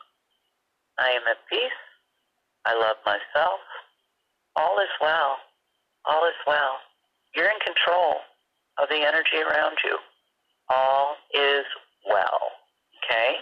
[0.98, 1.80] I am at peace.
[2.64, 3.60] I love myself.
[4.56, 5.36] All is well.
[6.08, 6.80] All is well.
[7.36, 8.24] You're in control
[8.80, 9.98] of the energy around you.
[10.68, 11.68] All is
[12.08, 12.56] well.
[13.04, 13.36] Okay?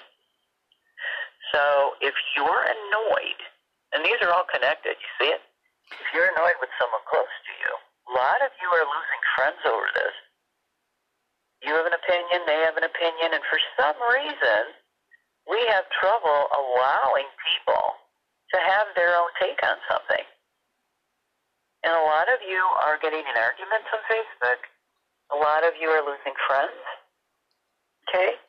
[1.55, 3.41] So if you're annoyed,
[3.95, 5.41] and these are all connected, you see it?
[5.93, 7.73] If you're annoyed with someone close to you,
[8.09, 10.17] a lot of you are losing friends over this.
[11.65, 14.63] You have an opinion, they have an opinion, and for some reason,
[15.49, 17.99] we have trouble allowing people
[18.55, 20.25] to have their own take on something.
[21.85, 24.61] And a lot of you are getting in arguments on Facebook.
[25.33, 26.81] A lot of you are losing friends.
[28.09, 28.41] Okay?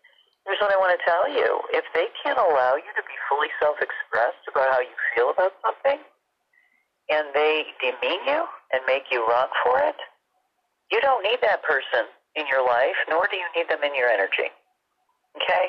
[0.48, 1.62] Here's what I want to tell you.
[1.76, 5.54] If they can't allow you to be fully self expressed about how you feel about
[5.62, 6.00] something,
[7.10, 9.98] and they demean you and make you wrong for it,
[10.92, 14.10] you don't need that person in your life, nor do you need them in your
[14.10, 14.50] energy.
[15.38, 15.66] Okay?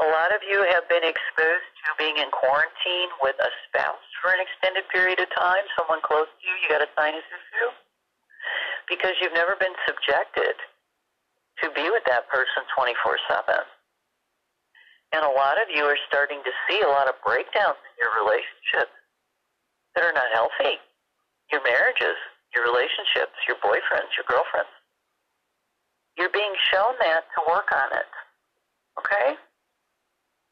[0.00, 4.32] A lot of you have been exposed to being in quarantine with a spouse for
[4.32, 7.70] an extended period of time, someone close to you, you got a sinus issue,
[8.88, 10.56] because you've never been subjected
[11.60, 13.60] to be with that person 24 7.
[15.12, 18.12] And a lot of you are starting to see a lot of breakdowns in your
[18.24, 18.94] relationships
[19.94, 20.78] that are not healthy.
[21.50, 22.16] Your marriages,
[22.54, 24.70] your relationships, your boyfriends, your girlfriends.
[26.18, 28.10] You're being shown that to work on it.
[28.98, 29.28] Okay?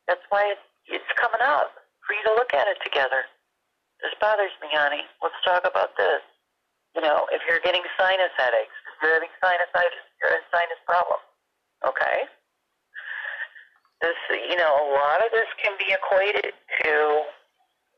[0.07, 0.55] That's why
[0.87, 1.75] it's, coming up
[2.07, 3.27] for you to look at it together.
[4.01, 5.03] This bothers me, honey.
[5.19, 6.23] Let's talk about this.
[6.95, 11.21] You know, if you're getting sinus headaches, if you're having sinusitis, you're a sinus problem.
[11.85, 12.31] Okay?
[14.01, 16.95] This, you know, a lot of this can be equated to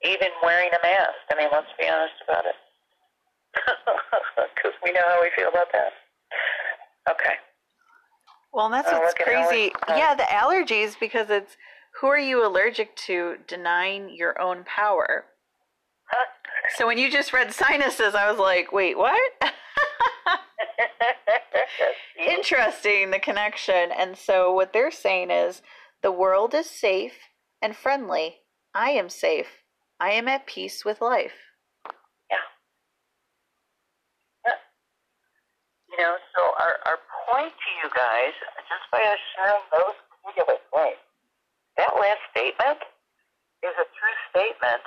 [0.04, 1.18] even wearing a mask.
[1.32, 2.54] I mean, let's be honest about it.
[4.54, 5.92] Because we know how we feel about that.
[7.10, 7.34] Okay.
[8.52, 9.72] Well, that's Oh, what's crazy.
[9.88, 9.96] allergies.
[9.98, 11.56] Yeah, the allergies because it's
[12.00, 15.24] who are you allergic to denying your own power?
[16.76, 19.18] So when you just read sinuses, I was like, wait, what?
[22.18, 23.90] Interesting, the connection.
[23.96, 25.62] And so what they're saying is
[26.02, 27.14] the world is safe
[27.62, 28.36] and friendly.
[28.74, 29.59] I am safe.
[30.00, 31.36] I am at peace with life.
[32.30, 32.46] Yeah.
[34.46, 34.58] yeah.
[35.92, 38.32] You know, so our, our point to you guys,
[38.64, 41.04] just by us sharing those particular points,
[41.76, 42.80] that last statement
[43.62, 44.82] is a true statement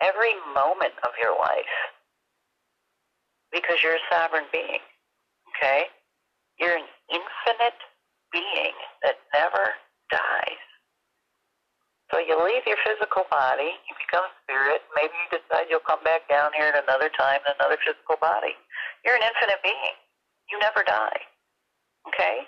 [0.00, 1.74] every moment of your life
[3.52, 4.80] because you're a sovereign being,
[5.52, 5.84] okay?
[6.58, 7.80] You're an infinite
[8.32, 9.76] being that never
[10.10, 10.63] dies.
[12.14, 16.30] So you leave your physical body, you become spirit, maybe you decide you'll come back
[16.30, 18.54] down here at another time in another physical body.
[19.02, 19.98] You're an infinite being.
[20.46, 21.18] You never die.
[22.06, 22.46] Okay?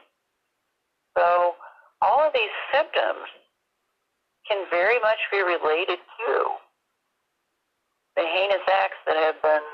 [1.18, 1.58] So
[1.98, 3.26] all of these symptoms
[4.46, 6.30] can very much be related to
[8.14, 9.66] the heinous acts that have been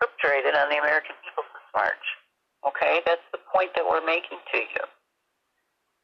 [0.00, 2.06] perpetrated on the American people since March.
[2.64, 3.04] Okay?
[3.04, 4.84] That's the point that we're making to you.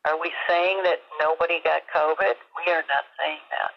[0.04, 2.36] Are we saying that nobody got COVID?
[2.66, 3.72] We are not saying that.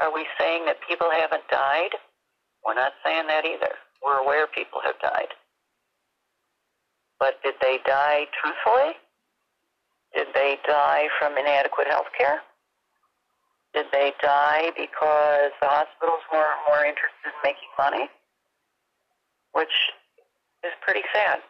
[0.00, 1.96] Are we saying that people haven't died?
[2.64, 3.72] We're not saying that either.
[4.02, 5.32] We're aware people have died.
[7.18, 8.98] But did they die truthfully?
[10.14, 12.42] Did they die from inadequate health care?
[13.74, 18.10] Did they die because the hospitals were more interested in making money?
[19.52, 19.72] Which
[20.64, 21.40] is pretty sad,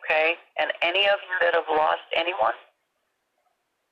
[0.00, 0.36] okay?
[0.56, 2.56] And any of you that have lost anyone,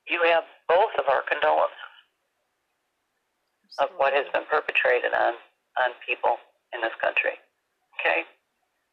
[0.08, 1.94] you have both of our condolences
[3.80, 5.34] of what has been perpetrated on,
[5.82, 6.38] on people
[6.72, 7.34] in this country.
[7.98, 8.22] Okay?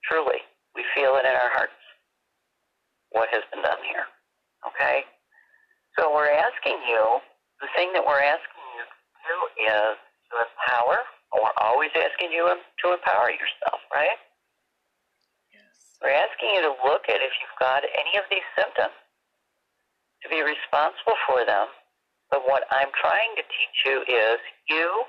[0.07, 0.41] Truly,
[0.73, 1.77] we feel it in our hearts
[3.11, 4.07] what has been done here.
[4.65, 5.03] Okay?
[5.99, 7.19] So we're asking you,
[7.59, 9.95] the thing that we're asking you to do is
[10.31, 11.03] to empower,
[11.35, 14.15] or we're always asking you to empower yourself, right?
[15.51, 15.99] Yes.
[15.99, 18.95] We're asking you to look at if you've got any of these symptoms,
[20.23, 21.67] to be responsible for them.
[22.29, 24.37] But what I'm trying to teach you is
[24.69, 25.03] you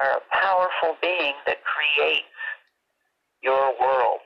[0.00, 2.40] are a powerful being that creates
[3.42, 4.24] your world,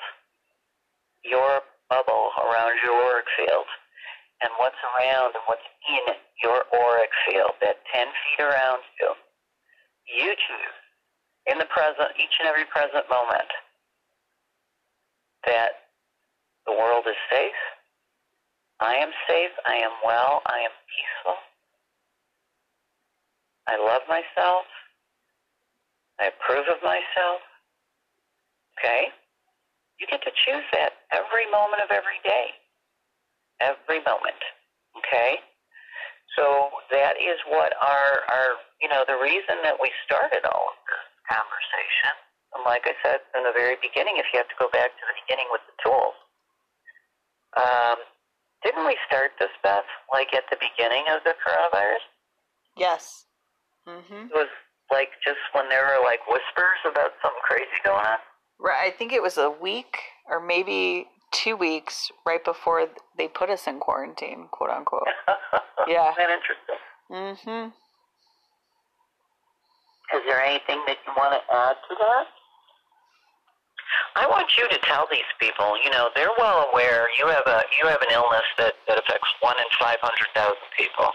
[1.25, 3.69] your bubble around your auric field,
[4.43, 9.11] and what's around and what's in your auric field, that 10 feet around you.
[10.05, 10.79] You choose
[11.47, 13.51] in the present, each and every present moment,
[15.47, 15.93] that
[16.67, 17.61] the world is safe.
[18.81, 19.55] I am safe.
[19.67, 20.43] I am well.
[20.47, 21.39] I am peaceful.
[23.67, 24.67] I love myself.
[26.21, 27.41] I approve of myself.
[28.79, 29.09] Okay?
[29.99, 32.55] You get to choose that every moment of every day.
[33.63, 34.43] Every moment.
[34.99, 35.39] Okay?
[36.35, 40.79] So that is what our, our you know, the reason that we started all of
[40.91, 42.15] this conversation.
[42.59, 45.05] And like I said in the very beginning, if you have to go back to
[45.07, 46.19] the beginning with the tools,
[47.55, 47.99] um,
[48.65, 52.05] didn't we start this, Beth, like at the beginning of the coronavirus?
[52.77, 53.27] Yes.
[53.87, 54.27] Mm-hmm.
[54.27, 54.49] It was
[54.91, 58.19] like just when there were like whispers about something crazy going on.
[58.59, 58.91] Right.
[58.93, 59.99] I think it was a week
[60.29, 62.89] or maybe two weeks right before
[63.19, 65.09] they put us in quarantine, quote unquote.
[65.87, 66.13] Yeah.
[66.13, 66.81] Isn't that interesting?
[67.11, 67.69] Mm-hmm.
[70.17, 72.25] Is there anything that you want to add to that?
[74.17, 77.63] I want you to tell these people, you know, they're well aware you have a
[77.81, 81.11] you have an illness that, that affects one in five hundred thousand people.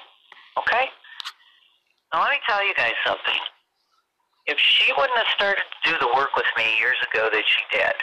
[0.58, 0.90] Okay?
[2.14, 3.40] Now let me tell you guys something.
[4.48, 7.62] If she wouldn't have started to do the work with me years ago that she
[7.72, 7.94] did,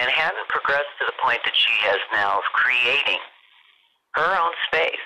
[0.00, 3.20] and hadn't progressed to the point that she has now of creating
[4.16, 5.04] her own space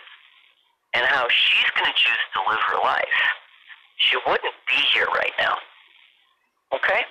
[0.95, 3.19] and how she's going to choose to live her life,
[3.99, 5.59] she wouldn't be here right now.
[6.71, 7.03] Okay?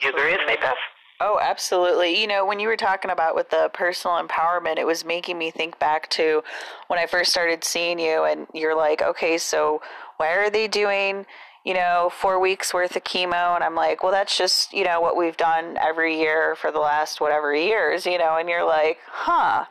[0.00, 0.80] You agree with me, Beth?
[1.20, 2.20] Oh, absolutely.
[2.20, 5.50] You know, when you were talking about with the personal empowerment, it was making me
[5.50, 6.42] think back to
[6.88, 9.80] when I first started seeing you, and you're like, okay, so
[10.16, 11.24] why are they doing,
[11.64, 13.54] you know, four weeks worth of chemo?
[13.54, 16.80] And I'm like, well, that's just, you know, what we've done every year for the
[16.80, 19.66] last whatever years, you know, and you're like, huh.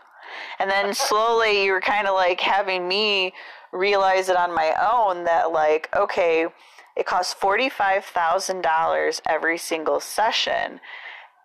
[0.60, 3.34] And then slowly you were kind of like having me
[3.74, 6.48] realize it on my own that, like, okay,
[6.96, 10.80] it costs $45,000 every single session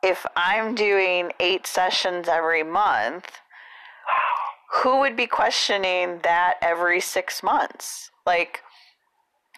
[0.02, 3.40] if I'm doing eight sessions every month,
[4.82, 8.10] who would be questioning that every six months?
[8.26, 8.60] Like,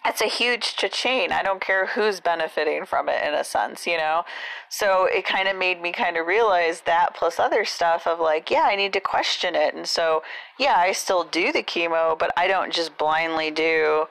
[0.03, 1.31] it's a huge cha-ching.
[1.31, 4.23] I don't care who's benefiting from it in a sense, you know?
[4.69, 8.49] So it kind of made me kind of realize that plus other stuff of like,
[8.49, 9.75] yeah, I need to question it.
[9.75, 10.23] And so,
[10.57, 14.05] yeah, I still do the chemo, but I don't just blindly do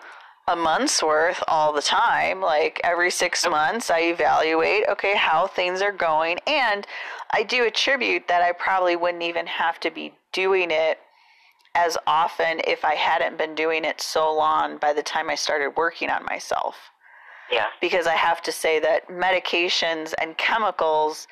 [0.51, 2.41] a month's worth all the time.
[2.41, 6.39] Like every six months, I evaluate, okay, how things are going.
[6.47, 6.87] And
[7.33, 10.99] I do attribute that I probably wouldn't even have to be doing it
[11.75, 15.77] as often if I hadn't been doing it so long by the time I started
[15.77, 16.77] working on myself.
[17.51, 17.67] Yeah.
[17.81, 21.29] Because I have to say that medications and chemicals,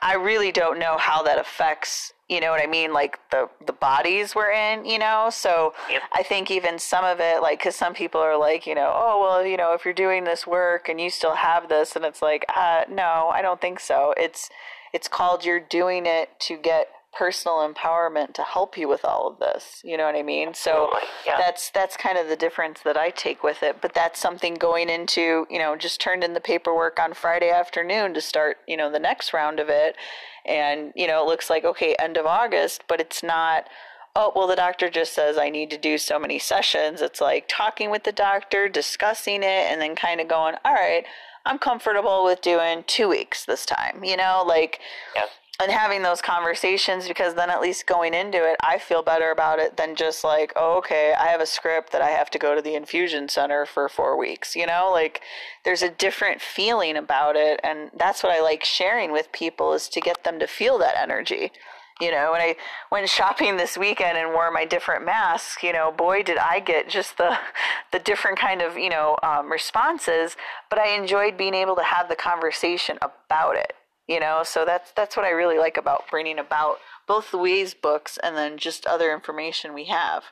[0.00, 2.94] I really don't know how that affects you know what I mean?
[2.94, 5.28] Like the the bodies we're in, you know.
[5.30, 6.00] So yep.
[6.14, 9.20] I think even some of it, like, because some people are like, you know, oh
[9.20, 12.22] well, you know, if you're doing this work and you still have this, and it's
[12.22, 14.14] like, uh, no, I don't think so.
[14.16, 14.48] It's
[14.94, 19.38] it's called you're doing it to get personal empowerment to help you with all of
[19.38, 19.80] this.
[19.84, 20.54] You know what I mean?
[20.54, 20.90] So
[21.26, 21.36] yeah.
[21.36, 23.80] that's that's kind of the difference that I take with it.
[23.80, 28.14] But that's something going into, you know, just turned in the paperwork on Friday afternoon
[28.14, 29.96] to start, you know, the next round of it
[30.44, 33.68] and you know it looks like okay end of august but it's not
[34.16, 37.44] oh well the doctor just says i need to do so many sessions it's like
[37.48, 41.04] talking with the doctor discussing it and then kind of going all right
[41.46, 44.80] i'm comfortable with doing two weeks this time you know like
[45.14, 45.22] yeah
[45.60, 49.58] and having those conversations because then at least going into it i feel better about
[49.58, 52.54] it than just like oh, okay i have a script that i have to go
[52.54, 54.90] to the infusion center for four weeks you know?
[54.92, 55.20] Like
[55.64, 59.88] there's a different feeling about it and that's what i like sharing with people is
[59.90, 61.52] to get them to feel that energy
[62.00, 62.32] you know?
[62.32, 62.56] When i
[62.90, 65.92] went shopping this weekend and wore my different masks you know?
[65.92, 67.38] Boy did i get just the
[67.92, 70.34] the different kind of you know um, responses
[70.70, 73.74] but i enjoyed being able to have the conversation about it
[74.12, 74.42] you know?
[74.44, 78.58] So that's that's what i really like about bringing about both louise books and then
[78.58, 80.24] just other information we have.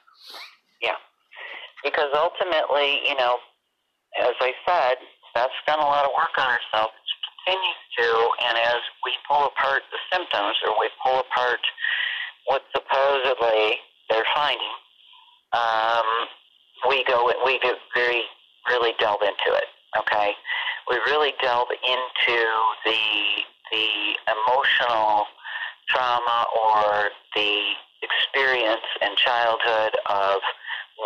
[0.82, 0.98] Yeah.
[1.84, 3.38] Because ultimately you know
[4.20, 4.96] as i said
[5.34, 7.16] that's done a lot of work on herself she
[7.54, 11.60] continues to and as we pull apart the symptoms or we pull apart
[12.46, 13.78] what supposedly
[14.10, 14.74] they're finding
[15.52, 16.06] um,
[16.88, 18.22] we go we get very
[18.68, 20.32] really delve into it okay?
[20.88, 22.38] We really delve into
[22.84, 23.00] the
[23.70, 23.88] the
[24.30, 25.26] emotional
[25.88, 30.40] trauma or the experience in childhood of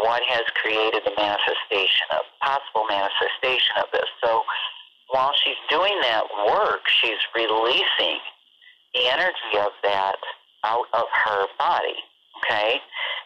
[0.03, 4.09] what has created the manifestation of possible manifestation of this.
[4.23, 4.43] So
[5.11, 8.19] while she's doing that work, she's releasing
[8.95, 10.19] the energy of that
[10.65, 11.99] out of her body.
[12.43, 12.81] Okay?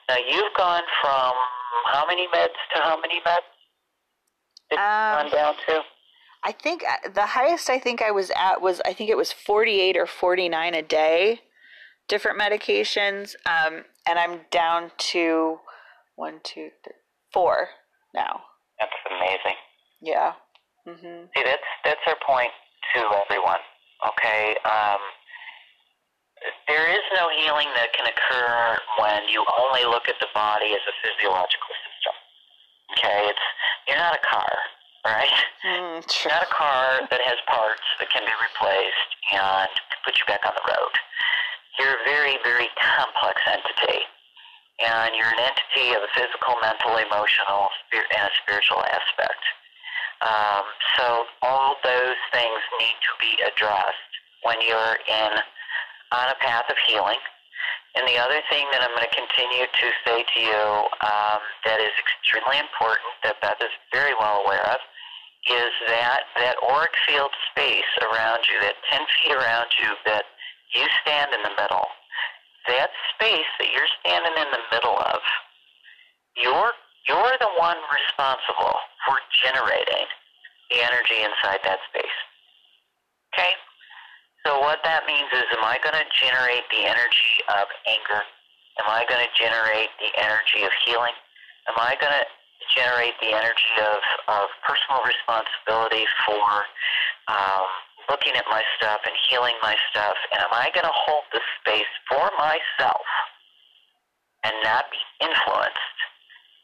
[0.09, 1.32] Now you've gone from
[1.93, 3.49] how many meds to how many meds?
[4.72, 5.80] Um, gone down to?
[6.45, 9.32] I think uh, the highest I think I was at was I think it was
[9.32, 11.41] 48 or 49 a day,
[12.09, 13.34] different medications.
[13.47, 15.59] Um, and I'm down to
[16.16, 16.95] one, two, three,
[17.32, 17.68] four
[18.14, 18.41] now.
[18.78, 19.59] That's amazing.
[20.01, 20.32] Yeah.
[20.86, 21.26] Mm-hmm.
[21.36, 22.51] See, that's that's our point
[22.95, 23.61] to everyone.
[24.07, 24.57] Okay.
[24.64, 25.03] Um,
[26.68, 30.84] there is no healing that can occur when you only look at the body as
[30.86, 32.14] a physiological system.
[32.95, 33.47] Okay, it's
[33.89, 34.49] you're not a car
[35.12, 35.36] right?
[35.64, 36.30] Mm, true.
[36.30, 39.70] Not a car that has parts that can be replaced and
[40.04, 40.94] put you back on the road.
[41.78, 44.02] You're a very, very complex entity.
[44.78, 49.42] And you're an entity of a physical, mental, emotional, and a spiritual aspect.
[50.22, 50.64] Um,
[50.96, 55.32] so all those things need to be addressed when you're in
[56.12, 57.18] on a path of healing
[57.94, 60.62] And the other thing that I'm going to continue to say to you
[61.02, 64.78] um, that is extremely important, that Beth is very well aware of,
[65.49, 70.24] is that that auric field space around you, that 10 feet around you, that
[70.76, 71.88] you stand in the middle,
[72.68, 75.20] that space that you're standing in the middle of,
[76.36, 76.72] you're,
[77.09, 78.76] you're the one responsible
[79.09, 80.07] for generating
[80.70, 82.18] the energy inside that space.
[83.32, 83.57] Okay?
[84.44, 88.22] So what that means is, am I going to generate the energy of anger?
[88.78, 91.16] Am I going to generate the energy of healing?
[91.68, 92.24] Am I going to
[92.75, 96.49] generate the energy of, of personal responsibility for
[97.29, 97.66] um,
[98.09, 100.16] looking at my stuff and healing my stuff?
[100.33, 103.07] And am I going to hold the space for myself
[104.45, 105.99] and not be influenced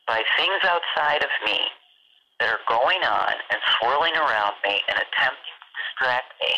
[0.06, 1.60] by things outside of me
[2.40, 6.52] that are going on and swirling around me and attempting to distract me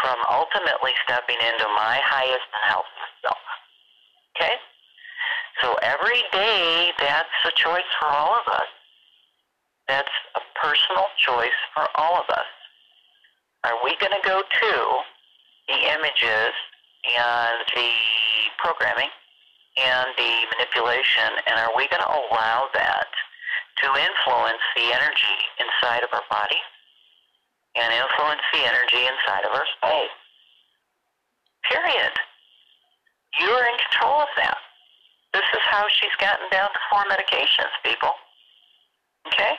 [0.00, 3.44] from ultimately stepping into my highest and healthiest self.
[4.36, 4.56] Okay?
[5.62, 8.70] So every day, that's a choice for all of us.
[9.88, 12.46] That's a personal choice for all of us.
[13.64, 14.74] Are we going to go to
[15.68, 16.54] the images
[17.04, 17.92] and the
[18.58, 19.08] programming
[19.76, 23.08] and the manipulation, and are we going to allow that
[23.80, 26.58] to influence the energy inside of our body
[27.76, 30.16] and influence the energy inside of our space?
[31.70, 32.12] Period.
[33.38, 34.58] You are in control of that.
[35.32, 38.12] This is how she's gotten down to four medications, people.
[39.28, 39.54] Okay?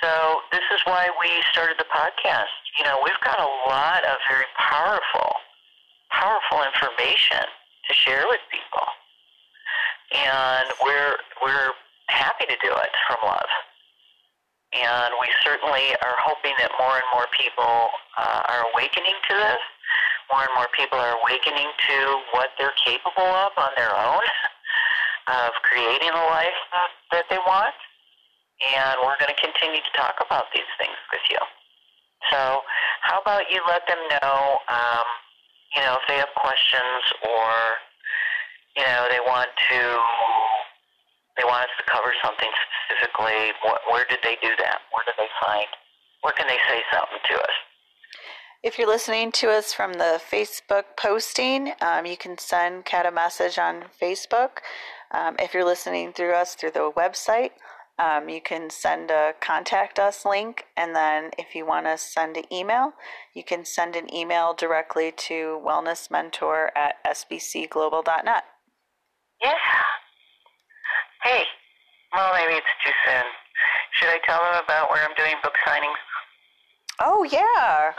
[0.00, 2.52] So this is why we started the podcast.
[2.78, 5.30] You know, we've got a lot of very powerful,
[6.10, 7.46] powerful information
[7.88, 8.86] to share with people.
[10.12, 11.72] And we're we're
[12.08, 13.52] happy to do it from love.
[14.74, 17.88] And we certainly are hoping that more and more people
[18.18, 19.62] uh, are awakening to this
[20.32, 21.96] more and more people are awakening to
[22.32, 24.24] what they're capable of on their own,
[25.28, 26.60] of creating a life
[27.12, 27.76] that they want.
[28.72, 31.42] And we're going to continue to talk about these things with you.
[32.30, 32.62] So,
[33.02, 35.06] how about you let them know, um,
[35.74, 37.50] you know, if they have questions or,
[38.78, 39.80] you know, they want to,
[41.36, 42.48] they want us to cover something
[42.86, 43.50] specifically.
[43.66, 44.86] What, where did they do that?
[44.94, 45.66] Where did they find?
[46.22, 47.56] Where can they say something to us?
[48.62, 53.10] If you're listening to us from the Facebook posting, um, you can send Cat a
[53.10, 54.58] message on Facebook.
[55.10, 57.50] Um, if you're listening through us through the website,
[57.98, 60.66] um, you can send a contact us link.
[60.76, 62.92] And then if you want to send an email,
[63.34, 68.44] you can send an email directly to wellnessmentor at sbcglobal.net.
[69.42, 69.54] Yeah.
[71.24, 71.42] Hey,
[72.14, 73.24] well, maybe it's too soon.
[73.94, 75.98] Should I tell them about where I'm doing book signings?
[77.02, 77.90] Oh, yeah.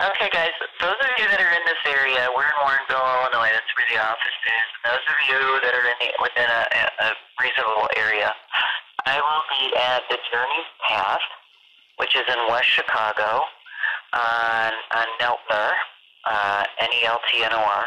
[0.00, 3.52] okay, guys, those of you that are in this area, we're in Warrenville, Illinois.
[3.52, 4.68] That's where the office is.
[4.88, 6.64] Those of you that are in the, within a,
[7.04, 8.32] a reasonable area,
[9.04, 11.20] I will be at the Journey's Path,
[12.00, 13.44] which is in West Chicago,
[14.16, 15.76] on, on Neltnor,
[16.24, 17.84] uh, N-E-L-T-N-O-R.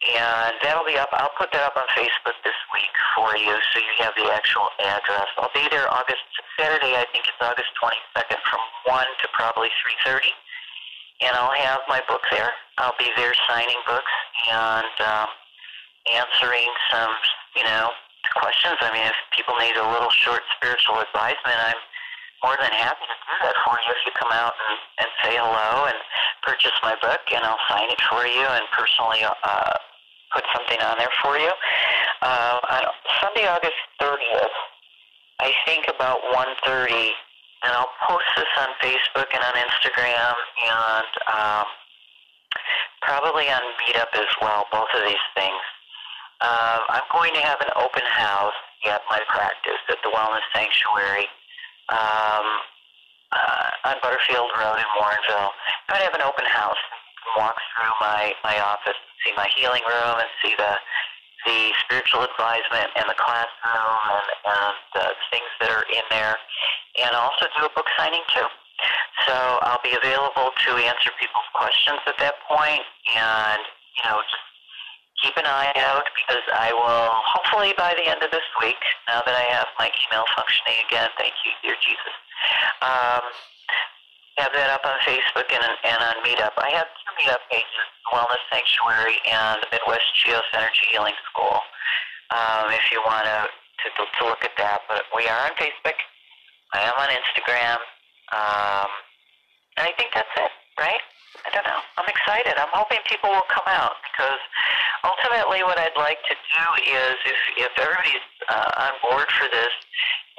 [0.00, 1.12] And that'll be up.
[1.12, 4.72] I'll put that up on Facebook this week for you, so you have the actual
[4.80, 5.28] address.
[5.36, 6.24] I'll be there August
[6.56, 6.96] Saturday.
[6.96, 9.68] I think it's August 22nd, from one to probably
[10.08, 10.32] 3:30,
[11.20, 12.48] and I'll have my book there.
[12.78, 14.14] I'll be there signing books
[14.48, 15.28] and um,
[16.16, 17.12] answering some,
[17.56, 17.92] you know,
[18.40, 18.80] questions.
[18.80, 21.80] I mean, if people need a little short spiritual advisement, I'm
[22.42, 25.36] more than happy to do that for you if you come out and, and say
[25.36, 25.98] hello and
[26.42, 29.76] purchase my book, and I'll sign it for you and personally uh,
[30.32, 31.52] put something on there for you.
[32.22, 32.82] Uh, on
[33.20, 34.56] Sunday, August 30th,
[35.40, 37.12] I think about 1.30,
[37.64, 40.34] and I'll post this on Facebook and on Instagram
[40.64, 41.66] and um,
[43.02, 45.60] probably on Meetup as well, both of these things.
[46.40, 48.56] Uh, I'm going to have an open house
[48.88, 51.28] at my practice at the Wellness Sanctuary
[51.90, 52.46] um,
[53.34, 55.50] uh, on Butterfield Road in Warrenville.
[55.88, 56.80] I'm have an open house
[57.36, 60.72] walk through my, my office see my healing room and see the
[61.48, 66.36] the spiritual advisement and the classroom and, and uh, things that are in there,
[67.00, 68.44] and also do a book signing too.
[69.24, 69.32] So
[69.64, 72.84] I'll be available to answer people's questions at that point,
[73.16, 73.60] and
[73.96, 74.49] you know, just
[75.22, 79.22] keep an eye out because I will hopefully by the end of this week, now
[79.24, 82.14] that I have my email functioning again, thank you, dear Jesus.
[82.80, 83.24] Um,
[84.40, 86.56] have that up on Facebook and, and on Meetup.
[86.56, 91.60] I have two Meetup pages, Wellness Sanctuary and the Midwest Geos Energy Healing School,
[92.32, 94.80] um, if you want to, to, to look at that.
[94.88, 95.98] But we are on Facebook.
[96.72, 97.78] I am on Instagram.
[98.32, 98.88] Um,
[99.76, 100.49] and I think that's it,
[100.80, 101.04] right?
[101.46, 101.80] I don't know.
[101.96, 102.56] I'm excited.
[102.58, 104.40] I'm hoping people will come out because
[105.06, 109.72] ultimately, what I'd like to do is, if if everybody's uh, on board for this,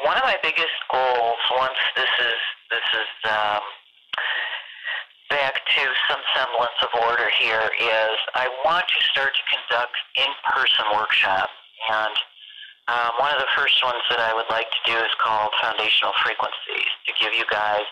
[0.03, 2.39] one of my biggest goals once this is
[2.69, 3.63] this is um,
[5.31, 5.81] back to
[6.11, 11.55] some semblance of order here is I want to start to conduct in-person workshops
[11.89, 12.15] and.
[12.89, 16.11] Um, one of the first ones that I would like to do is called Foundational
[16.25, 17.85] Frequencies to give you guys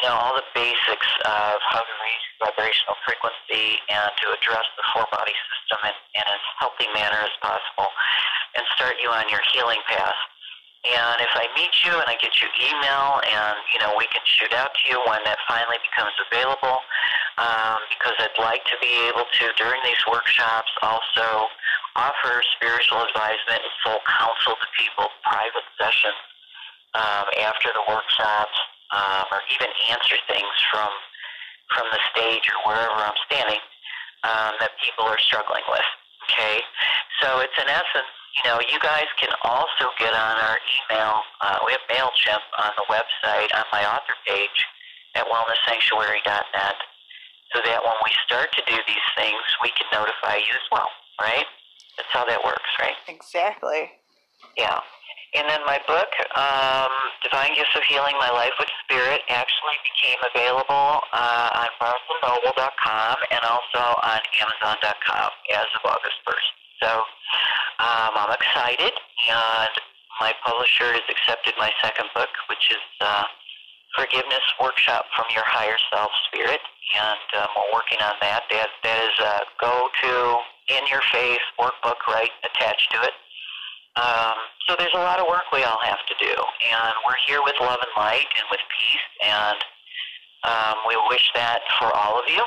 [0.00, 4.84] you know, all the basics of how to raise vibrational frequency and to address the
[4.96, 7.92] four body system in, in as healthy manner as possible
[8.56, 10.16] and start you on your healing path.
[10.88, 14.24] And if I meet you and I get your email and, you know, we can
[14.24, 16.80] shoot out to you when that finally becomes available,
[17.36, 21.52] um, because I'd like to be able to, during these workshops, also
[22.00, 26.16] offer spiritual advisement and full counsel to people, private sessions
[26.96, 28.56] um, after the workshops,
[28.92, 30.90] um, or even answer things from
[31.74, 33.62] from the stage or wherever I'm standing
[34.26, 35.86] um, that people are struggling with.
[36.26, 36.58] Okay,
[37.22, 41.22] so it's in essence, you know, you guys can also get on our email.
[41.40, 44.58] Uh, we have Mailchimp on the website on my author page
[45.14, 46.76] at wellnesssanctuary.net,
[47.54, 50.90] so that when we start to do these things, we can notify you as well.
[51.20, 51.46] Right?
[51.96, 52.94] That's how that works, right?
[53.08, 53.90] Exactly.
[54.56, 54.80] Yeah.
[55.34, 56.90] And then my book, um,
[57.22, 63.42] Divine Gifts of Healing My Life with Spirit, actually became available uh, on BarnesandNoble.com and
[63.46, 66.50] also on Amazon.com as of August 1st.
[66.82, 66.90] So
[67.78, 69.74] um, I'm excited, and
[70.18, 73.22] my publisher has accepted my second book, which is uh,
[73.94, 76.60] Forgiveness Workshop from Your Higher Self Spirit,
[76.98, 78.50] and um, we're working on that.
[78.50, 80.42] That, that is a go-to,
[80.74, 83.14] in-your-face workbook right attached to it.
[83.94, 84.38] Um,
[84.70, 87.58] so there's a lot of work we all have to do, and we're here with
[87.58, 89.58] love and light and with peace, and
[90.46, 92.38] um, we wish that for all of you.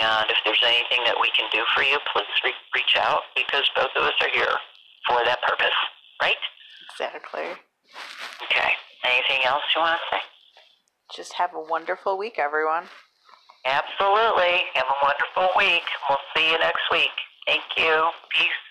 [0.00, 3.68] And if there's anything that we can do for you, please re- reach out because
[3.76, 4.56] both of us are here
[5.04, 5.76] for that purpose,
[6.22, 6.40] right?
[6.96, 7.52] Exactly.
[8.48, 8.72] Okay.
[9.04, 10.22] Anything else you want to say?
[11.12, 12.84] Just have a wonderful week, everyone.
[13.66, 14.64] Absolutely.
[14.80, 15.84] Have a wonderful week.
[16.08, 17.12] We'll see you next week.
[17.44, 18.08] Thank you.
[18.32, 18.62] Peace.